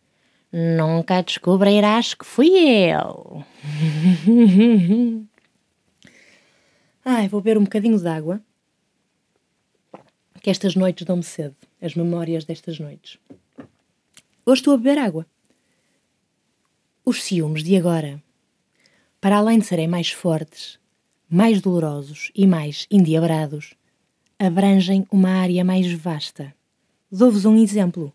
Nunca 0.51 1.21
descobrirás 1.21 2.13
que 2.13 2.25
fui 2.25 2.49
eu. 2.55 3.43
Ai, 7.05 7.27
vou 7.27 7.41
beber 7.41 7.57
um 7.57 7.63
bocadinho 7.63 7.99
de 7.99 8.07
água, 8.07 8.41
que 10.41 10.49
estas 10.49 10.75
noites 10.75 11.05
dão-me 11.05 11.23
sede, 11.23 11.55
as 11.81 11.95
memórias 11.95 12.45
destas 12.45 12.79
noites. 12.79 13.17
Hoje 14.45 14.61
estou 14.61 14.73
a 14.73 14.77
beber 14.77 14.97
água. 14.97 15.25
Os 17.05 17.23
ciúmes 17.23 17.63
de 17.63 17.75
agora 17.77 18.21
para 19.23 19.37
além 19.37 19.57
de 19.57 19.65
serem 19.65 19.87
mais 19.87 20.11
fortes, 20.11 20.77
mais 21.29 21.61
dolorosos 21.61 22.29
e 22.35 22.45
mais 22.45 22.85
endiabrados, 22.91 23.73
abrangem 24.37 25.07
uma 25.09 25.29
área 25.29 25.63
mais 25.63 25.89
vasta. 25.93 26.53
Dou-vos 27.09 27.45
um 27.45 27.55
exemplo. 27.55 28.11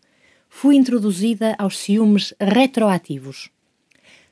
Fui 0.47 0.75
introduzida 0.75 1.55
aos 1.57 1.79
ciúmes 1.79 2.31
retroativos. 2.39 3.49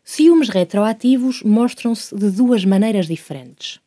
Ciúmes 0.04 0.50
retroativos 0.50 1.42
mostram-se 1.42 2.16
de 2.16 2.30
duas 2.30 2.64
maneiras 2.64 3.08
diferentes. 3.08 3.80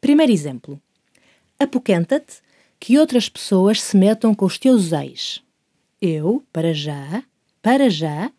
Primeiro 0.00 0.32
exemplo. 0.32 0.80
Apoquenta-te 1.58 2.38
que 2.78 2.98
outras 2.98 3.28
pessoas 3.28 3.82
se 3.82 3.96
metam 3.96 4.34
com 4.34 4.46
os 4.46 4.58
teus 4.58 4.92
ex. 4.92 5.42
Eu, 6.00 6.42
para 6.52 6.72
já, 6.72 7.22
para 7.60 7.90
já, 7.90 8.32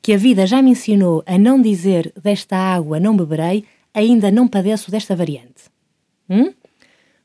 que 0.00 0.12
a 0.12 0.16
vida 0.16 0.46
já 0.46 0.62
me 0.62 0.70
ensinou 0.70 1.22
a 1.26 1.36
não 1.36 1.60
dizer 1.60 2.12
desta 2.22 2.56
água 2.56 2.98
não 2.98 3.16
beberei, 3.16 3.64
ainda 3.92 4.30
não 4.30 4.48
padeço 4.48 4.90
desta 4.90 5.14
variante. 5.14 5.64
Hum? 6.28 6.52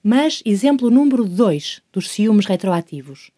Mas, 0.03 0.41
exemplo 0.45 0.89
número 0.89 1.25
2 1.25 1.81
dos 1.91 2.09
ciúmes 2.09 2.45
retroativos. 2.45 3.31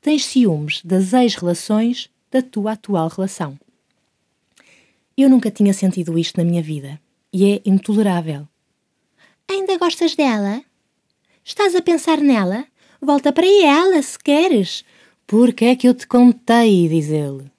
Tens 0.00 0.24
ciúmes 0.24 0.82
das 0.84 1.12
ex-relações 1.12 2.08
da 2.30 2.40
tua 2.40 2.72
atual 2.72 3.08
relação. 3.08 3.58
Eu 5.16 5.28
nunca 5.28 5.50
tinha 5.50 5.74
sentido 5.74 6.18
isto 6.18 6.38
na 6.38 6.44
minha 6.44 6.62
vida 6.62 7.00
e 7.32 7.52
é 7.52 7.60
intolerável. 7.64 8.48
Ainda 9.50 9.76
gostas 9.78 10.14
dela? 10.14 10.62
Estás 11.44 11.74
a 11.74 11.82
pensar 11.82 12.20
nela? 12.20 12.66
Volta 13.02 13.32
para 13.32 13.48
ela 13.48 14.00
se 14.00 14.16
queres. 14.16 14.84
Porque 15.26 15.64
é 15.64 15.74
que 15.74 15.88
eu 15.88 15.92
te 15.92 16.06
contei, 16.06 16.88
diz 16.88 17.08
ele. 17.10 17.50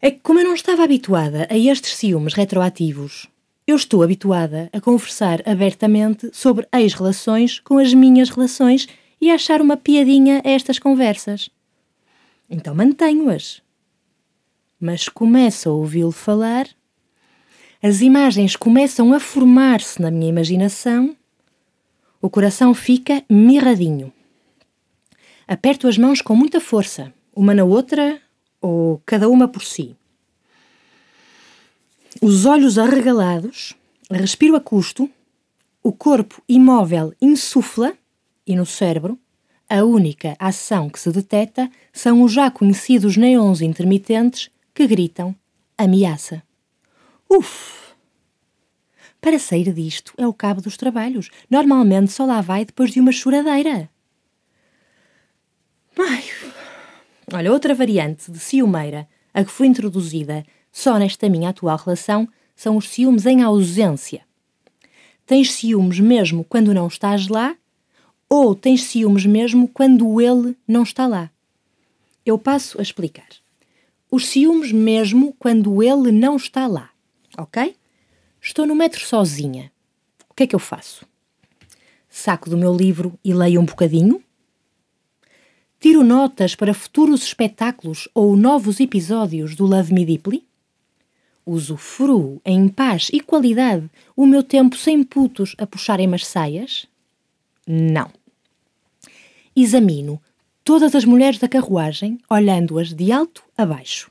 É 0.00 0.10
que, 0.10 0.20
como 0.20 0.40
eu 0.40 0.44
não 0.46 0.54
estava 0.54 0.82
habituada 0.82 1.46
a 1.50 1.58
estes 1.58 1.94
ciúmes 1.96 2.32
retroativos, 2.32 3.28
eu 3.66 3.76
estou 3.76 4.02
habituada 4.02 4.70
a 4.72 4.80
conversar 4.80 5.46
abertamente 5.46 6.30
sobre 6.32 6.66
ex-relações 6.72 7.60
com 7.60 7.76
as 7.76 7.92
minhas 7.92 8.30
relações 8.30 8.88
e 9.20 9.30
a 9.30 9.34
achar 9.34 9.60
uma 9.60 9.76
piadinha 9.76 10.40
a 10.42 10.48
estas 10.48 10.78
conversas. 10.78 11.50
Então 12.48 12.74
mantenho-as. 12.74 13.60
Mas 14.80 15.10
começo 15.10 15.68
a 15.68 15.72
ouvi-lo 15.72 16.10
falar, 16.10 16.66
as 17.86 18.00
imagens 18.00 18.56
começam 18.56 19.12
a 19.12 19.20
formar-se 19.20 20.00
na 20.00 20.10
minha 20.10 20.30
imaginação, 20.30 21.14
o 22.18 22.30
coração 22.30 22.72
fica 22.72 23.22
mirradinho. 23.28 24.10
Aperto 25.46 25.86
as 25.86 25.98
mãos 25.98 26.22
com 26.22 26.34
muita 26.34 26.62
força, 26.62 27.12
uma 27.36 27.52
na 27.52 27.62
outra, 27.62 28.18
ou 28.58 29.02
cada 29.04 29.28
uma 29.28 29.46
por 29.46 29.62
si. 29.62 29.94
Os 32.22 32.46
olhos 32.46 32.78
arregalados, 32.78 33.74
respiro 34.10 34.56
a 34.56 34.60
custo, 34.62 35.10
o 35.82 35.92
corpo 35.92 36.42
imóvel 36.48 37.12
insufla 37.20 37.92
e 38.46 38.56
no 38.56 38.64
cérebro, 38.64 39.18
a 39.68 39.84
única 39.84 40.34
ação 40.38 40.88
que 40.88 40.98
se 40.98 41.12
detecta 41.12 41.70
são 41.92 42.22
os 42.22 42.32
já 42.32 42.50
conhecidos 42.50 43.18
neons 43.18 43.60
intermitentes 43.60 44.48
que 44.72 44.86
gritam 44.86 45.36
ameaça. 45.76 46.42
Uf! 47.28 47.94
Para 49.20 49.38
sair 49.38 49.72
disto 49.72 50.12
é 50.16 50.26
o 50.26 50.34
cabo 50.34 50.60
dos 50.60 50.76
trabalhos. 50.76 51.30
Normalmente 51.48 52.12
só 52.12 52.24
lá 52.24 52.40
vai 52.40 52.64
depois 52.64 52.90
de 52.90 53.00
uma 53.00 53.12
choradeira. 53.12 53.88
Ai, 55.98 56.24
Olha, 57.32 57.50
outra 57.50 57.74
variante 57.74 58.30
de 58.30 58.38
ciumeira, 58.38 59.08
a 59.32 59.42
que 59.42 59.50
foi 59.50 59.66
introduzida 59.66 60.44
só 60.70 60.98
nesta 60.98 61.28
minha 61.28 61.48
atual 61.48 61.76
relação, 61.76 62.28
são 62.54 62.76
os 62.76 62.88
ciúmes 62.88 63.24
em 63.26 63.42
ausência. 63.42 64.22
Tens 65.26 65.52
ciúmes 65.52 65.98
mesmo 66.00 66.44
quando 66.44 66.74
não 66.74 66.86
estás 66.86 67.28
lá, 67.28 67.56
ou 68.28 68.54
tens 68.54 68.84
ciúmes 68.84 69.24
mesmo 69.24 69.66
quando 69.66 70.20
ele 70.20 70.56
não 70.68 70.82
está 70.82 71.06
lá. 71.06 71.30
Eu 72.26 72.38
passo 72.38 72.78
a 72.78 72.82
explicar. 72.82 73.28
Os 74.10 74.26
ciúmes 74.26 74.70
mesmo 74.70 75.34
quando 75.38 75.82
ele 75.82 76.12
não 76.12 76.36
está 76.36 76.66
lá, 76.66 76.90
ok? 77.38 77.74
Estou 78.40 78.66
no 78.66 78.74
metro 78.74 79.00
sozinha. 79.00 79.72
O 80.28 80.34
que 80.34 80.44
é 80.44 80.46
que 80.46 80.54
eu 80.54 80.60
faço? 80.60 81.06
Saco 82.08 82.50
do 82.50 82.56
meu 82.56 82.74
livro 82.74 83.18
e 83.24 83.32
leio 83.32 83.60
um 83.60 83.64
bocadinho, 83.64 84.22
Tiro 85.84 86.02
notas 86.02 86.54
para 86.54 86.72
futuros 86.72 87.22
espetáculos 87.24 88.08
ou 88.14 88.34
novos 88.38 88.80
episódios 88.80 89.54
do 89.54 89.66
Love 89.66 89.92
Me 89.92 90.06
Deeply? 90.06 90.42
Usufruo 91.44 92.40
em 92.42 92.70
paz 92.70 93.10
e 93.12 93.20
qualidade 93.20 93.90
o 94.16 94.24
meu 94.24 94.42
tempo 94.42 94.78
sem 94.78 95.04
putos 95.04 95.54
a 95.58 95.66
puxarem 95.66 96.14
as 96.14 96.26
saias? 96.26 96.86
Não. 97.66 98.10
Examino 99.54 100.18
todas 100.64 100.94
as 100.94 101.04
mulheres 101.04 101.38
da 101.38 101.48
carruagem, 101.48 102.18
olhando-as 102.30 102.94
de 102.94 103.12
alto 103.12 103.44
a 103.54 103.66
baixo. 103.66 104.10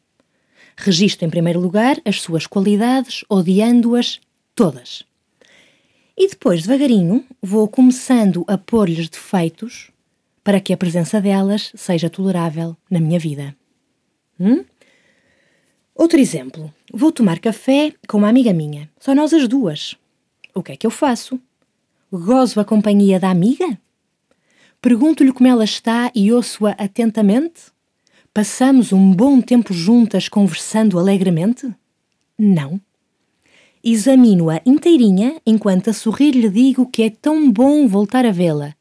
Registro 0.86 1.26
em 1.26 1.30
primeiro 1.30 1.62
lugar 1.62 1.96
as 2.04 2.22
suas 2.22 2.46
qualidades, 2.46 3.24
odiando-as 3.30 4.20
todas. 4.54 5.06
E 6.18 6.28
depois, 6.28 6.64
devagarinho, 6.64 7.26
vou 7.42 7.70
começando 7.70 8.44
a 8.50 8.58
pôr-lhes 8.58 9.08
defeitos 9.08 9.92
para 10.44 10.60
que 10.60 10.74
a 10.74 10.78
presença 10.78 11.22
delas 11.22 11.72
seja 11.74 12.10
tolerável 12.10 12.76
na 12.92 13.00
minha 13.00 13.18
vida. 13.18 13.56
Hum? 14.38 14.66
Outro 15.96 16.20
exemplo. 16.20 16.70
Vou 16.94 17.14
tomar 17.14 17.40
café 17.40 17.94
com 18.06 18.18
uma 18.18 18.28
amiga 18.28 18.52
minha. 18.52 18.90
Só 19.00 19.16
nós 19.16 19.32
as 19.32 19.48
duas. 19.48 19.96
O 20.54 20.62
que 20.62 20.74
é 20.74 20.76
que 20.76 20.86
eu 20.86 20.92
faço? 20.92 21.40
Gozo 22.12 22.60
a 22.60 22.66
companhia 22.66 23.22
da 23.22 23.30
amiga? 23.30 23.80
Pergunto-lhe 24.82 25.32
como 25.32 25.48
ela 25.48 25.64
está 25.64 26.12
e 26.14 26.30
ouço-a 26.34 26.72
atentamente? 26.72 27.72
Passamos 28.34 28.92
um 28.92 29.12
bom 29.12 29.40
tempo 29.40 29.72
juntas 29.76 30.28
conversando 30.28 30.98
alegremente? 30.98 31.72
Não. 32.36 32.82
Examino-a 33.84 34.60
inteirinha 34.66 35.40
enquanto 35.46 35.92
a 35.92 35.94
sorrir 35.94 36.32
lhe 36.32 36.50
digo 36.50 36.90
que 36.90 37.04
é 37.04 37.12
tão 37.12 37.52
bom 37.52 37.88
voltar 37.88 38.26
a 38.26 38.32
vê-la. 38.32 38.74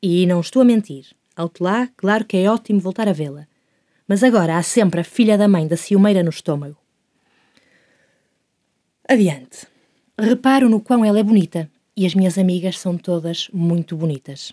E 0.00 0.24
não 0.26 0.40
estou 0.40 0.62
a 0.62 0.64
mentir. 0.64 1.06
Alto 1.34 1.64
lá, 1.64 1.88
claro 1.96 2.24
que 2.24 2.36
é 2.36 2.48
ótimo 2.48 2.78
voltar 2.78 3.08
a 3.08 3.12
vê-la. 3.12 3.48
Mas 4.06 4.22
agora 4.22 4.56
há 4.56 4.62
sempre 4.62 5.00
a 5.00 5.04
filha 5.04 5.36
da 5.36 5.48
mãe 5.48 5.66
da 5.66 5.76
ciumeira 5.76 6.22
no 6.22 6.30
estômago. 6.30 6.76
Adiante. 9.08 9.66
Reparo 10.16 10.68
no 10.68 10.80
quão 10.80 11.04
ela 11.04 11.18
é 11.18 11.22
bonita 11.24 11.68
e 11.96 12.06
as 12.06 12.14
minhas 12.14 12.38
amigas 12.38 12.78
são 12.78 12.96
todas 12.96 13.48
muito 13.52 13.96
bonitas. 13.96 14.52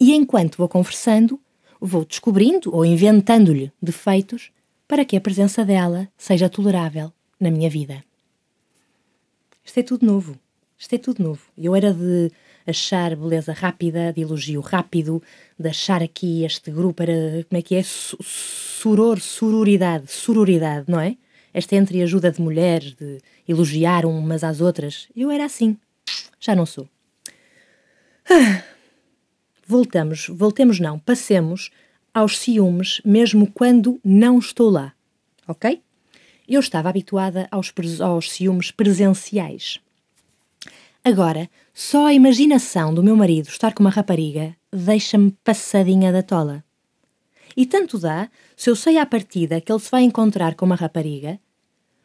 E 0.00 0.12
enquanto 0.14 0.56
vou 0.56 0.68
conversando, 0.68 1.38
vou 1.86 2.04
descobrindo 2.04 2.74
ou 2.74 2.84
inventando-lhe 2.84 3.72
defeitos 3.82 4.52
para 4.86 5.04
que 5.04 5.16
a 5.16 5.20
presença 5.20 5.64
dela 5.64 6.08
seja 6.16 6.48
tolerável 6.48 7.12
na 7.40 7.50
minha 7.50 7.68
vida. 7.68 8.04
Isto 9.64 9.80
é 9.80 9.82
tudo 9.82 10.06
novo. 10.06 10.38
Isto 10.78 10.94
é 10.94 10.98
tudo 10.98 11.22
novo. 11.22 11.40
Eu 11.56 11.74
era 11.74 11.92
de 11.92 12.30
achar 12.66 13.16
beleza 13.16 13.52
rápida, 13.52 14.12
de 14.12 14.20
elogio 14.20 14.60
rápido, 14.60 15.22
de 15.58 15.68
achar 15.68 16.02
aqui 16.02 16.44
este 16.44 16.70
grupo 16.70 17.02
era, 17.02 17.44
como 17.48 17.58
é 17.58 17.62
que 17.62 17.74
é? 17.74 17.82
Suror, 17.82 19.20
sororidade, 19.20 20.10
sororidade, 20.10 20.84
não 20.88 21.00
é? 21.00 21.16
Esta 21.52 21.76
entreajuda 21.76 22.30
de 22.30 22.40
mulheres, 22.40 22.94
de 22.94 23.18
elogiar 23.46 24.06
umas 24.06 24.44
às 24.44 24.60
outras. 24.60 25.08
Eu 25.16 25.30
era 25.30 25.44
assim. 25.44 25.76
Já 26.40 26.54
não 26.54 26.64
sou. 26.64 26.88
Ah, 28.30 28.62
voltamos, 29.66 30.28
voltemos 30.28 30.80
não, 30.80 30.98
passemos 30.98 31.70
aos 32.12 32.38
ciúmes 32.38 33.00
mesmo 33.04 33.50
quando 33.50 34.00
não 34.04 34.38
estou 34.38 34.70
lá, 34.70 34.92
ok? 35.46 35.80
Eu 36.48 36.60
estava 36.60 36.88
habituada 36.88 37.48
aos, 37.50 37.72
aos 38.00 38.30
ciúmes 38.30 38.70
presenciais. 38.70 39.80
Agora, 41.04 41.50
só 41.74 42.06
a 42.06 42.14
imaginação 42.14 42.94
do 42.94 43.02
meu 43.02 43.16
marido 43.16 43.48
estar 43.48 43.72
com 43.72 43.82
uma 43.82 43.90
rapariga 43.90 44.54
deixa-me 44.72 45.36
passadinha 45.44 46.12
da 46.12 46.22
tola. 46.22 46.64
E 47.56 47.66
tanto 47.66 47.98
dá 47.98 48.30
se 48.56 48.70
eu 48.70 48.76
sei 48.76 48.98
à 48.98 49.04
partida 49.04 49.60
que 49.60 49.70
ele 49.70 49.80
se 49.80 49.90
vai 49.90 50.02
encontrar 50.02 50.54
com 50.54 50.64
uma 50.64 50.76
rapariga, 50.76 51.38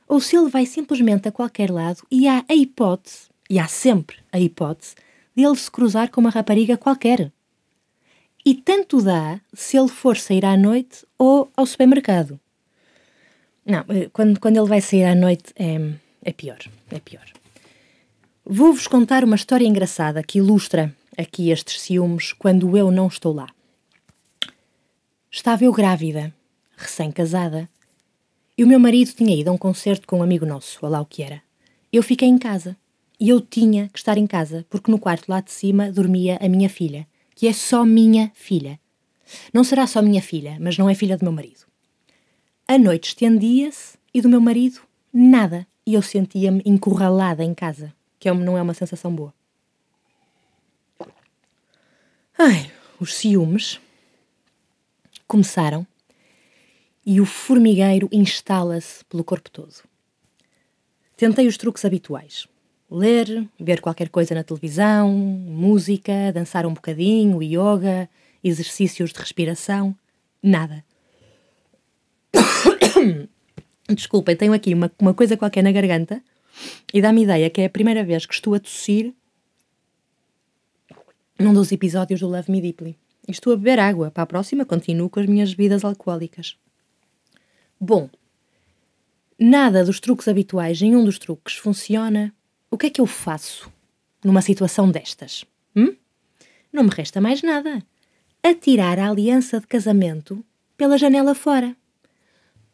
ou 0.08 0.20
se 0.20 0.36
ele 0.36 0.50
vai 0.50 0.66
simplesmente 0.66 1.28
a 1.28 1.32
qualquer 1.32 1.70
lado 1.70 2.02
e 2.10 2.28
há 2.28 2.44
a 2.48 2.56
hipótese, 2.56 3.28
e 3.50 3.60
há 3.60 3.68
sempre 3.68 4.18
a 4.32 4.40
hipótese, 4.40 4.96
de 5.36 5.44
ele 5.44 5.56
se 5.56 5.70
cruzar 5.70 6.10
com 6.10 6.20
uma 6.20 6.30
rapariga 6.30 6.78
qualquer. 6.78 7.32
E 8.46 8.56
tanto 8.56 9.02
dá 9.02 9.40
se 9.54 9.78
ele 9.78 9.90
for 9.90 10.18
sair 10.18 10.46
à 10.46 10.56
noite 10.56 11.06
ou 11.18 11.52
ao 11.56 11.66
supermercado. 11.66 12.40
Não, 13.66 13.84
eh, 13.90 14.10
quando, 14.14 14.40
quando 14.40 14.58
ele 14.58 14.68
vai 14.68 14.80
sair 14.80 15.04
à 15.04 15.14
noite 15.14 15.54
é, 15.56 15.78
é 16.24 16.32
pior, 16.32 16.60
é 16.90 17.00
pior. 17.00 17.26
Vou-vos 18.46 18.88
contar 18.88 19.26
uma 19.26 19.36
história 19.36 19.68
engraçada 19.68 20.24
que 20.24 20.38
ilustra 20.38 20.96
aqui 21.18 21.50
estes 21.50 21.82
ciúmes 21.82 22.32
quando 22.32 22.78
eu 22.78 22.90
não 22.90 23.08
estou 23.08 23.34
lá. 23.34 23.50
Estava 25.30 25.66
eu 25.66 25.74
grávida, 25.74 26.34
recém-casada, 26.78 27.68
e 28.58 28.64
o 28.64 28.68
meu 28.68 28.80
marido 28.80 29.12
tinha 29.12 29.36
ido 29.36 29.50
a 29.50 29.54
um 29.54 29.58
concerto 29.58 30.08
com 30.08 30.20
um 30.20 30.24
amigo 30.24 30.46
nosso, 30.46 30.80
lá 30.88 31.02
o 31.02 31.06
que 31.06 31.22
era. 31.22 31.42
Eu 31.92 32.02
fiquei 32.02 32.28
em 32.28 32.38
casa. 32.38 32.76
E 33.20 33.30
eu 33.30 33.42
tinha 33.42 33.90
que 33.90 33.98
estar 33.98 34.18
em 34.18 34.28
casa, 34.28 34.66
porque 34.70 34.92
no 34.92 35.00
quarto 35.00 35.28
lá 35.28 35.42
de 35.42 35.52
cima 35.52 35.92
dormia 35.92 36.38
a 36.40 36.48
minha 36.48 36.70
filha, 36.70 37.08
que 37.38 37.48
é 37.48 37.54
só 37.54 37.86
minha 37.86 38.32
filha. 38.34 38.80
Não 39.54 39.64
será 39.64 39.86
só 39.86 40.02
minha 40.02 40.24
filha, 40.24 40.58
mas 40.60 40.76
não 40.76 40.90
é 40.90 40.96
filha 40.96 41.16
do 41.16 41.24
meu 41.24 41.32
marido. 41.32 41.68
A 42.68 42.80
noite 42.80 43.10
estendia-se 43.10 43.96
e 44.12 44.22
do 44.22 44.28
meu 44.28 44.42
marido 44.42 44.82
nada, 45.14 45.68
e 45.86 45.94
eu 45.94 46.02
sentia-me 46.02 46.64
encurralada 46.66 47.44
em 47.44 47.54
casa, 47.54 47.94
que 48.18 48.28
é 48.28 48.34
não 48.34 48.58
é 48.58 48.62
uma 48.64 48.74
sensação 48.74 49.14
boa. 49.14 49.32
Ai, 52.36 52.72
os 53.00 53.14
ciúmes 53.14 53.80
começaram 55.28 55.86
e 57.06 57.22
o 57.22 57.26
formigueiro 57.26 58.10
instala-se 58.12 59.06
pelo 59.06 59.24
corpo 59.24 59.52
todo. 59.52 59.76
Tentei 61.16 61.46
os 61.46 61.56
truques 61.56 61.86
habituais. 61.86 62.48
Ler, 62.90 63.48
ver 63.60 63.82
qualquer 63.82 64.10
coisa 64.10 64.34
na 64.34 64.44
televisão, 64.44 65.12
música, 65.12 66.32
dançar 66.34 66.66
um 66.66 66.74
bocadinho, 66.74 67.44
yoga, 67.44 68.10
exercícios 68.44 69.12
de 69.12 69.20
respiração. 69.20 69.96
Nada. 70.42 70.86
Desculpem, 73.90 74.36
tenho 74.36 74.54
aqui 74.54 74.74
uma, 74.74 74.92
uma 75.00 75.14
coisa 75.14 75.36
qualquer 75.36 75.64
na 75.64 75.72
garganta 75.72 76.22
e 76.94 77.02
dá-me 77.02 77.24
ideia 77.24 77.50
que 77.50 77.62
é 77.62 77.66
a 77.66 77.70
primeira 77.70 78.04
vez 78.04 78.26
que 78.26 78.34
estou 78.34 78.54
a 78.54 78.60
tossir 78.60 79.14
num 81.40 81.54
dos 81.54 81.72
episódios 81.72 82.20
do 82.20 82.28
Love 82.28 82.52
Me 82.52 82.62
Deeply. 82.62 82.98
E 83.28 83.32
estou 83.32 83.54
a 83.54 83.58
beber 83.58 83.80
água. 83.80 84.10
Para 84.10 84.24
a 84.24 84.28
próxima, 84.28 84.66
continuo 84.66 85.10
com 85.10 85.20
as 85.20 85.26
minhas 85.26 85.54
bebidas 85.54 85.84
alcoólicas. 85.84 86.58
Bom, 87.80 88.10
nada 89.38 89.84
dos 89.84 90.00
truques 90.00 90.28
habituais, 90.28 90.82
nenhum 90.82 91.04
dos 91.04 91.20
truques 91.20 91.56
funciona. 91.56 92.34
O 92.70 92.78
que 92.78 92.88
é 92.88 92.90
que 92.90 93.02
eu 93.02 93.06
faço 93.06 93.72
numa 94.24 94.42
situação 94.42 94.92
destas? 94.92 95.46
Hum? 95.76 95.96
Não 96.72 96.84
me 96.84 96.90
resta 96.90 97.22
mais 97.22 97.42
nada. 97.42 97.82
Atirar 98.44 99.00
a 99.00 99.10
aliança 99.10 99.60
de 99.60 99.68
casamento 99.68 100.44
pela 100.76 100.98
janela 100.98 101.34
fora. 101.34 101.76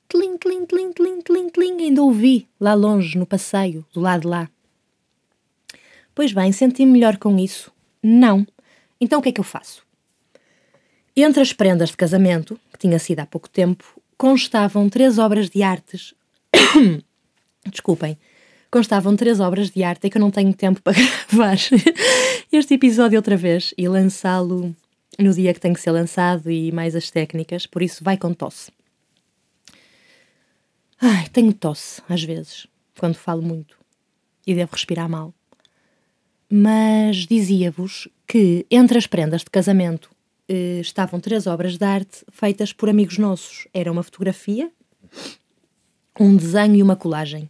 Tlim, 0.10 0.38
tlim, 0.38 0.65
tlim, 0.65 0.91
tlim, 0.91 1.21
tlim, 1.21 1.49
tlim, 1.49 1.84
ainda 1.84 2.01
ouvi 2.01 2.47
lá 2.60 2.73
longe 2.73 3.17
no 3.17 3.25
passeio, 3.25 3.86
do 3.93 3.99
lado 3.99 4.21
de 4.21 4.27
lá. 4.27 4.49
Pois 6.13 6.34
bem, 6.34 6.51
senti-me 6.51 6.91
melhor 6.91 7.17
com 7.17 7.38
isso? 7.38 7.71
Não. 8.01 8.45
Então 8.99 9.19
o 9.19 9.21
que 9.21 9.29
é 9.29 9.32
que 9.32 9.39
eu 9.39 9.45
faço? 9.45 9.84
Entre 11.15 11.41
as 11.41 11.53
prendas 11.53 11.89
de 11.89 11.97
casamento, 11.97 12.60
que 12.71 12.79
tinha 12.79 12.97
sido 12.97 13.19
há 13.19 13.25
pouco 13.25 13.49
tempo, 13.49 14.01
constavam 14.17 14.89
três 14.89 15.17
obras 15.19 15.49
de 15.49 15.62
artes. 15.62 16.13
Desculpem. 17.65 18.17
Constavam 18.74 19.16
três 19.16 19.40
obras 19.40 19.70
de 19.70 19.84
arte, 19.84 20.08
é 20.08 20.10
que 20.10 20.18
eu 20.18 20.20
não 20.20 20.32
tenho 20.32 20.52
tempo 20.52 20.82
para 20.82 20.98
gravar 21.30 21.56
este 22.52 22.74
episódio 22.74 23.20
outra 23.20 23.38
vez 23.38 23.72
e 23.78 23.88
lançá-lo 23.88 24.76
no 25.20 25.32
dia 25.32 25.54
que 25.54 25.60
tem 25.60 25.74
que 25.74 25.80
ser 25.80 25.92
lançado 25.92 26.50
e 26.50 26.72
mais 26.72 26.96
as 26.96 27.12
técnicas, 27.12 27.68
por 27.68 27.84
isso 27.84 28.04
vai 28.04 28.18
com 28.18 28.34
tosse. 28.34 28.72
Ai, 31.00 31.30
tenho 31.32 31.54
tosse, 31.54 32.02
às 32.10 32.24
vezes, 32.24 32.66
quando 32.98 33.14
falo 33.14 33.44
muito. 33.44 33.78
E 34.48 34.56
devo 34.56 34.72
respirar 34.72 35.08
mal. 35.08 35.32
Mas 36.50 37.28
dizia-vos 37.28 38.08
que 38.26 38.66
entre 38.72 38.98
as 38.98 39.06
prendas 39.06 39.42
de 39.42 39.52
casamento 39.52 40.10
eh, 40.50 40.80
estavam 40.82 41.20
três 41.20 41.46
obras 41.46 41.78
de 41.78 41.86
arte 41.86 42.26
feitas 42.32 42.74
por 42.74 42.90
amigos 42.90 43.20
nossos. 43.20 43.68
Era 43.72 43.92
uma 43.92 44.02
fotografia, 44.02 44.72
um 46.20 46.36
desenho 46.36 46.78
e 46.78 46.82
uma 46.82 46.96
colagem. 46.96 47.48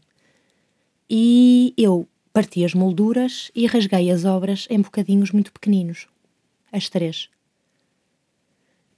E 1.16 1.76
eu 1.78 2.08
parti 2.34 2.66
as 2.66 2.74
molduras 2.74 3.52
e 3.54 3.68
rasguei 3.68 4.10
as 4.10 4.26
obras 4.26 4.66
em 4.68 4.82
bocadinhos 4.82 5.30
muito 5.30 5.54
pequeninos. 5.54 6.08
As 6.72 6.90
três. 6.90 7.30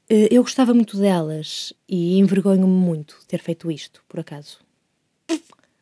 Eh, 0.09 0.29
eu 0.31 0.41
gostava 0.41 0.73
muito 0.73 0.97
delas 0.97 1.73
e 1.89 2.17
envergonho-me 2.17 2.71
muito 2.71 3.19
ter 3.27 3.41
feito 3.41 3.69
isto, 3.69 4.01
por 4.07 4.21
acaso. 4.21 4.59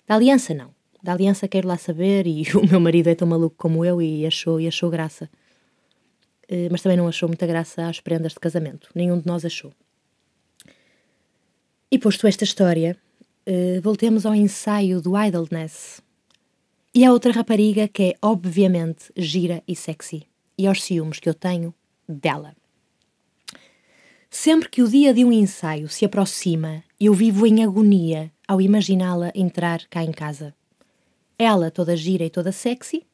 Da 0.08 0.16
aliança, 0.16 0.56
não. 0.56 0.74
Da 1.04 1.14
aliança 1.14 1.48
quero 1.48 1.68
lá 1.68 1.78
saber 1.78 2.26
e 2.26 2.48
o 2.58 2.68
meu 2.68 2.80
marido 2.80 3.10
é 3.10 3.14
tão 3.14 3.28
maluco 3.28 3.56
como 3.56 3.86
eu 3.86 4.02
e 4.02 4.26
achou, 4.26 4.60
e 4.60 4.68
achou 4.68 4.90
graça. 4.90 5.30
Eh, 6.50 6.68
mas 6.72 6.82
também 6.82 6.98
não 6.98 7.08
achou 7.08 7.30
muita 7.30 7.46
graça 7.46 7.88
às 7.88 8.00
prendas 8.00 8.32
de 8.32 8.40
casamento. 8.40 8.90
Nenhum 8.96 9.20
de 9.20 9.28
nós 9.28 9.46
achou. 9.46 9.72
E 11.92 12.00
posto 12.00 12.26
esta 12.26 12.44
história, 12.44 12.98
eh, 13.46 13.80
voltemos 13.84 14.26
ao 14.26 14.34
ensaio 14.34 15.00
do 15.00 15.16
Idleness. 15.16 16.02
E 16.96 17.04
há 17.04 17.12
outra 17.12 17.32
rapariga 17.32 17.88
que 17.88 18.04
é 18.04 18.16
obviamente 18.22 19.12
gira 19.18 19.64
e 19.68 19.76
sexy. 19.76 20.28
E 20.56 20.68
aos 20.68 20.84
ciúmes 20.84 21.20
que 21.20 21.28
eu 21.28 21.34
tenho 21.34 21.74
dela. 22.08 22.56
Sempre 24.30 24.70
que 24.70 24.84
o 24.84 24.88
dia 24.88 25.14
de 25.14 25.26
um 25.26 25.32
ensaio 25.32 25.90
se 25.90 26.06
aproxima, 26.06 26.84
eu 27.00 27.14
vivo 27.14 27.48
em 27.48 27.64
agonia 27.64 28.32
ao 28.48 28.62
imaginá-la 28.62 29.32
entrar 29.34 29.86
cá 29.88 30.04
em 30.04 30.12
casa. 30.12 30.54
Ela 31.38 31.72
toda 31.72 31.98
gira 31.98 32.26
e 32.26 32.30
toda 32.30 32.52
sexy, 32.52 33.06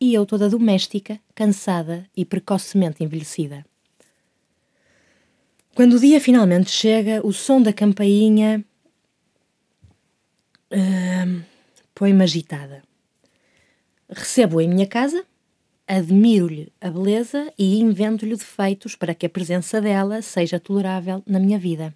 e 0.00 0.14
eu 0.14 0.24
toda 0.24 0.48
doméstica, 0.48 1.20
cansada 1.34 2.08
e 2.16 2.24
precocemente 2.24 3.04
envelhecida. 3.04 3.64
Quando 5.74 5.94
o 5.94 6.00
dia 6.00 6.20
finalmente 6.20 6.70
chega, 6.70 7.20
o 7.26 7.32
som 7.32 7.60
da 7.60 7.72
campainha 7.72 8.64
uh, 10.72 11.42
põe-me 11.94 12.22
agitada. 12.22 12.82
Recebo-o 14.08 14.60
em 14.60 14.68
minha 14.68 14.86
casa, 14.86 15.24
admiro-lhe 15.86 16.72
a 16.80 16.90
beleza 16.90 17.52
e 17.58 17.80
invento-lhe 17.80 18.36
defeitos 18.36 18.94
para 18.94 19.14
que 19.14 19.26
a 19.26 19.30
presença 19.30 19.80
dela 19.80 20.22
seja 20.22 20.60
tolerável 20.60 21.22
na 21.26 21.38
minha 21.38 21.58
vida. 21.58 21.94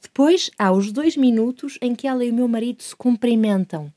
Depois 0.00 0.50
há 0.58 0.70
os 0.70 0.92
dois 0.92 1.16
minutos 1.16 1.78
em 1.80 1.94
que 1.94 2.06
ela 2.06 2.24
e 2.24 2.30
o 2.30 2.34
meu 2.34 2.46
marido 2.46 2.82
se 2.82 2.94
cumprimentam. 2.94 3.92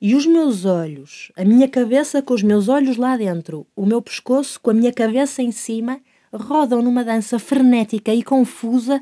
E 0.00 0.14
os 0.14 0.26
meus 0.26 0.64
olhos, 0.64 1.30
a 1.36 1.44
minha 1.44 1.68
cabeça 1.68 2.20
com 2.20 2.34
os 2.34 2.42
meus 2.42 2.68
olhos 2.68 2.96
lá 2.96 3.16
dentro, 3.16 3.66
o 3.76 3.86
meu 3.86 4.02
pescoço 4.02 4.60
com 4.60 4.70
a 4.70 4.74
minha 4.74 4.92
cabeça 4.92 5.42
em 5.42 5.52
cima, 5.52 6.00
rodam 6.32 6.82
numa 6.82 7.04
dança 7.04 7.38
frenética 7.38 8.12
e 8.12 8.22
confusa 8.22 9.00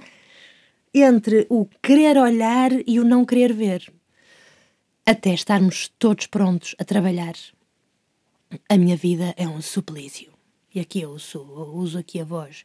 entre 0.93 1.47
o 1.49 1.67
querer 1.83 2.19
olhar 2.19 2.71
e 2.87 3.01
o 3.01 3.05
não 3.05 3.25
querer 3.25 3.53
ver, 3.53 3.91
até 5.05 5.33
estarmos 5.35 5.89
todos 5.99 6.27
prontos 6.27 6.75
a 6.79 6.85
trabalhar. 6.85 7.35
A 8.69 8.77
minha 8.77 8.97
vida 8.97 9.35
é 9.37 9.47
um 9.47 9.63
suplício. 9.63 10.33
E 10.75 10.81
aqui 10.81 11.01
eu 11.01 11.19
sou, 11.19 11.47
eu 11.61 11.75
uso 11.75 11.99
aqui 11.99 12.21
a 12.21 12.25
voz 12.25 12.65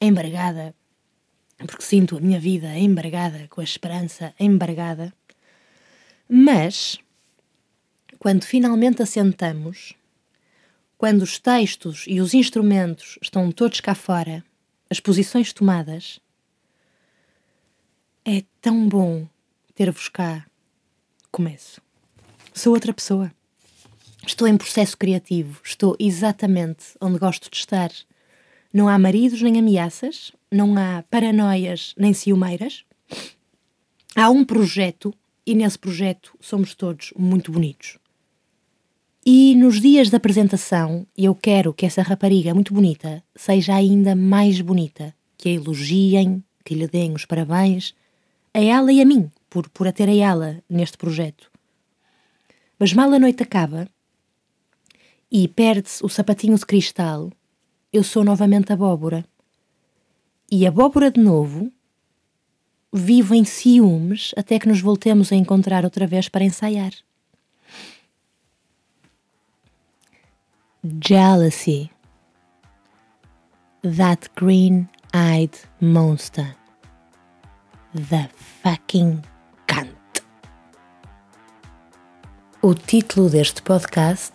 embargada, 0.00 0.74
porque 1.58 1.82
sinto 1.82 2.16
a 2.16 2.20
minha 2.20 2.38
vida 2.38 2.76
embargada, 2.78 3.46
com 3.48 3.60
a 3.60 3.64
esperança 3.64 4.34
embargada. 4.38 5.12
Mas, 6.28 6.98
quando 8.18 8.44
finalmente 8.44 9.02
assentamos, 9.02 9.94
quando 10.98 11.22
os 11.22 11.38
textos 11.38 12.04
e 12.06 12.20
os 12.20 12.34
instrumentos 12.34 13.18
estão 13.22 13.50
todos 13.52 13.80
cá 13.80 13.94
fora, 13.94 14.44
as 14.90 15.00
posições 15.00 15.52
tomadas, 15.52 16.20
é 18.24 18.42
tão 18.60 18.88
bom 18.88 19.28
ter-vos 19.74 20.08
cá. 20.08 20.46
Começo. 21.36 21.82
Sou 22.54 22.72
outra 22.72 22.94
pessoa. 22.94 23.30
Estou 24.26 24.48
em 24.48 24.56
processo 24.56 24.96
criativo. 24.96 25.60
Estou 25.62 25.94
exatamente 26.00 26.96
onde 26.98 27.18
gosto 27.18 27.50
de 27.50 27.58
estar. 27.58 27.90
Não 28.72 28.88
há 28.88 28.98
maridos 28.98 29.42
nem 29.42 29.58
ameaças, 29.58 30.32
não 30.50 30.74
há 30.78 31.04
paranoias 31.10 31.94
nem 31.98 32.14
ciumeiras. 32.14 32.86
Há 34.14 34.30
um 34.30 34.46
projeto 34.46 35.12
e 35.44 35.54
nesse 35.54 35.78
projeto 35.78 36.32
somos 36.40 36.74
todos 36.74 37.12
muito 37.18 37.52
bonitos. 37.52 37.98
E 39.22 39.54
nos 39.56 39.78
dias 39.78 40.08
da 40.08 40.16
apresentação, 40.16 41.06
eu 41.18 41.34
quero 41.34 41.74
que 41.74 41.84
essa 41.84 42.00
rapariga 42.00 42.54
muito 42.54 42.72
bonita 42.72 43.22
seja 43.34 43.74
ainda 43.74 44.16
mais 44.16 44.58
bonita, 44.62 45.14
que 45.36 45.50
a 45.50 45.52
elogiem, 45.52 46.42
que 46.64 46.74
lhe 46.74 46.88
deem 46.88 47.12
os 47.12 47.26
parabéns, 47.26 47.94
a 48.56 48.60
ela 48.60 48.90
e 48.90 49.02
a 49.02 49.04
mim, 49.04 49.30
por, 49.50 49.68
por 49.68 49.86
a 49.86 49.92
ter 49.92 50.08
a 50.08 50.14
ela 50.14 50.62
neste 50.66 50.96
projeto. 50.96 51.50
Mas 52.78 52.94
mal 52.94 53.12
a 53.12 53.18
noite 53.18 53.42
acaba 53.42 53.86
e 55.30 55.46
perde-se 55.46 56.02
o 56.02 56.08
sapatinho 56.08 56.56
de 56.56 56.64
cristal, 56.64 57.30
eu 57.92 58.02
sou 58.02 58.24
novamente 58.24 58.72
abóbora. 58.72 59.26
E 60.50 60.66
abóbora 60.66 61.10
de 61.10 61.20
novo, 61.20 61.70
vivo 62.90 63.34
em 63.34 63.44
ciúmes 63.44 64.32
até 64.38 64.58
que 64.58 64.68
nos 64.68 64.80
voltemos 64.80 65.30
a 65.30 65.36
encontrar 65.36 65.84
outra 65.84 66.06
vez 66.06 66.28
para 66.30 66.44
ensaiar. 66.44 66.92
jealousy. 71.00 71.90
That 73.82 74.28
green 74.34 74.88
eyed 75.12 75.58
monster. 75.80 76.54
The 77.94 78.28
fucking 78.62 79.22
cunt. 79.66 80.22
O 82.62 82.74
título 82.74 83.28
deste 83.30 83.62
podcast 83.62 84.32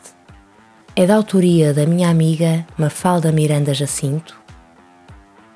é 0.96 1.06
da 1.06 1.16
autoria 1.16 1.74
da 1.74 1.86
minha 1.86 2.10
amiga 2.10 2.66
Mafalda 2.78 3.32
Miranda 3.32 3.74
Jacinto. 3.74 4.40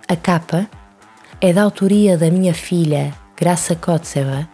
A 0.08 0.16
capa 0.16 0.70
é 1.42 1.54
da 1.54 1.64
autoria 1.64 2.18
da 2.18 2.30
minha 2.30 2.54
filha 2.54 3.14
Graça 3.36 3.76
Kotseva. 3.76 4.48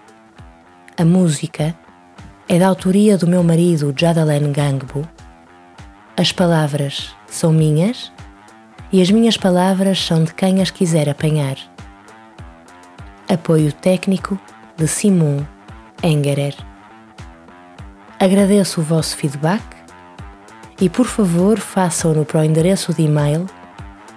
A 0.98 1.06
música 1.06 1.76
é 2.48 2.60
da 2.60 2.68
autoria 2.68 3.18
do 3.18 3.28
meu 3.28 3.44
marido 3.44 3.94
Jadalen 3.98 4.52
Gangbu 4.52 5.08
as 6.22 6.32
palavras 6.32 7.16
são 7.26 7.52
minhas 7.52 8.12
e 8.92 9.02
as 9.02 9.10
minhas 9.10 9.38
palavras 9.38 9.98
são 10.00 10.24
de 10.24 10.34
quem 10.34 10.62
as 10.62 10.70
quiser 10.70 11.10
apanhar. 11.10 11.56
Apoio 13.32 13.72
técnico 13.72 14.38
de 14.76 14.86
Simon 14.90 15.46
Engerer. 16.04 16.54
Agradeço 18.20 18.82
o 18.82 18.84
vosso 18.84 19.16
feedback 19.16 19.64
e 20.82 20.90
por 20.90 21.06
favor 21.06 21.58
façam-no 21.58 22.26
para 22.26 22.42
o 22.42 22.44
endereço 22.44 22.94
de 22.94 23.04
e-mail 23.04 23.46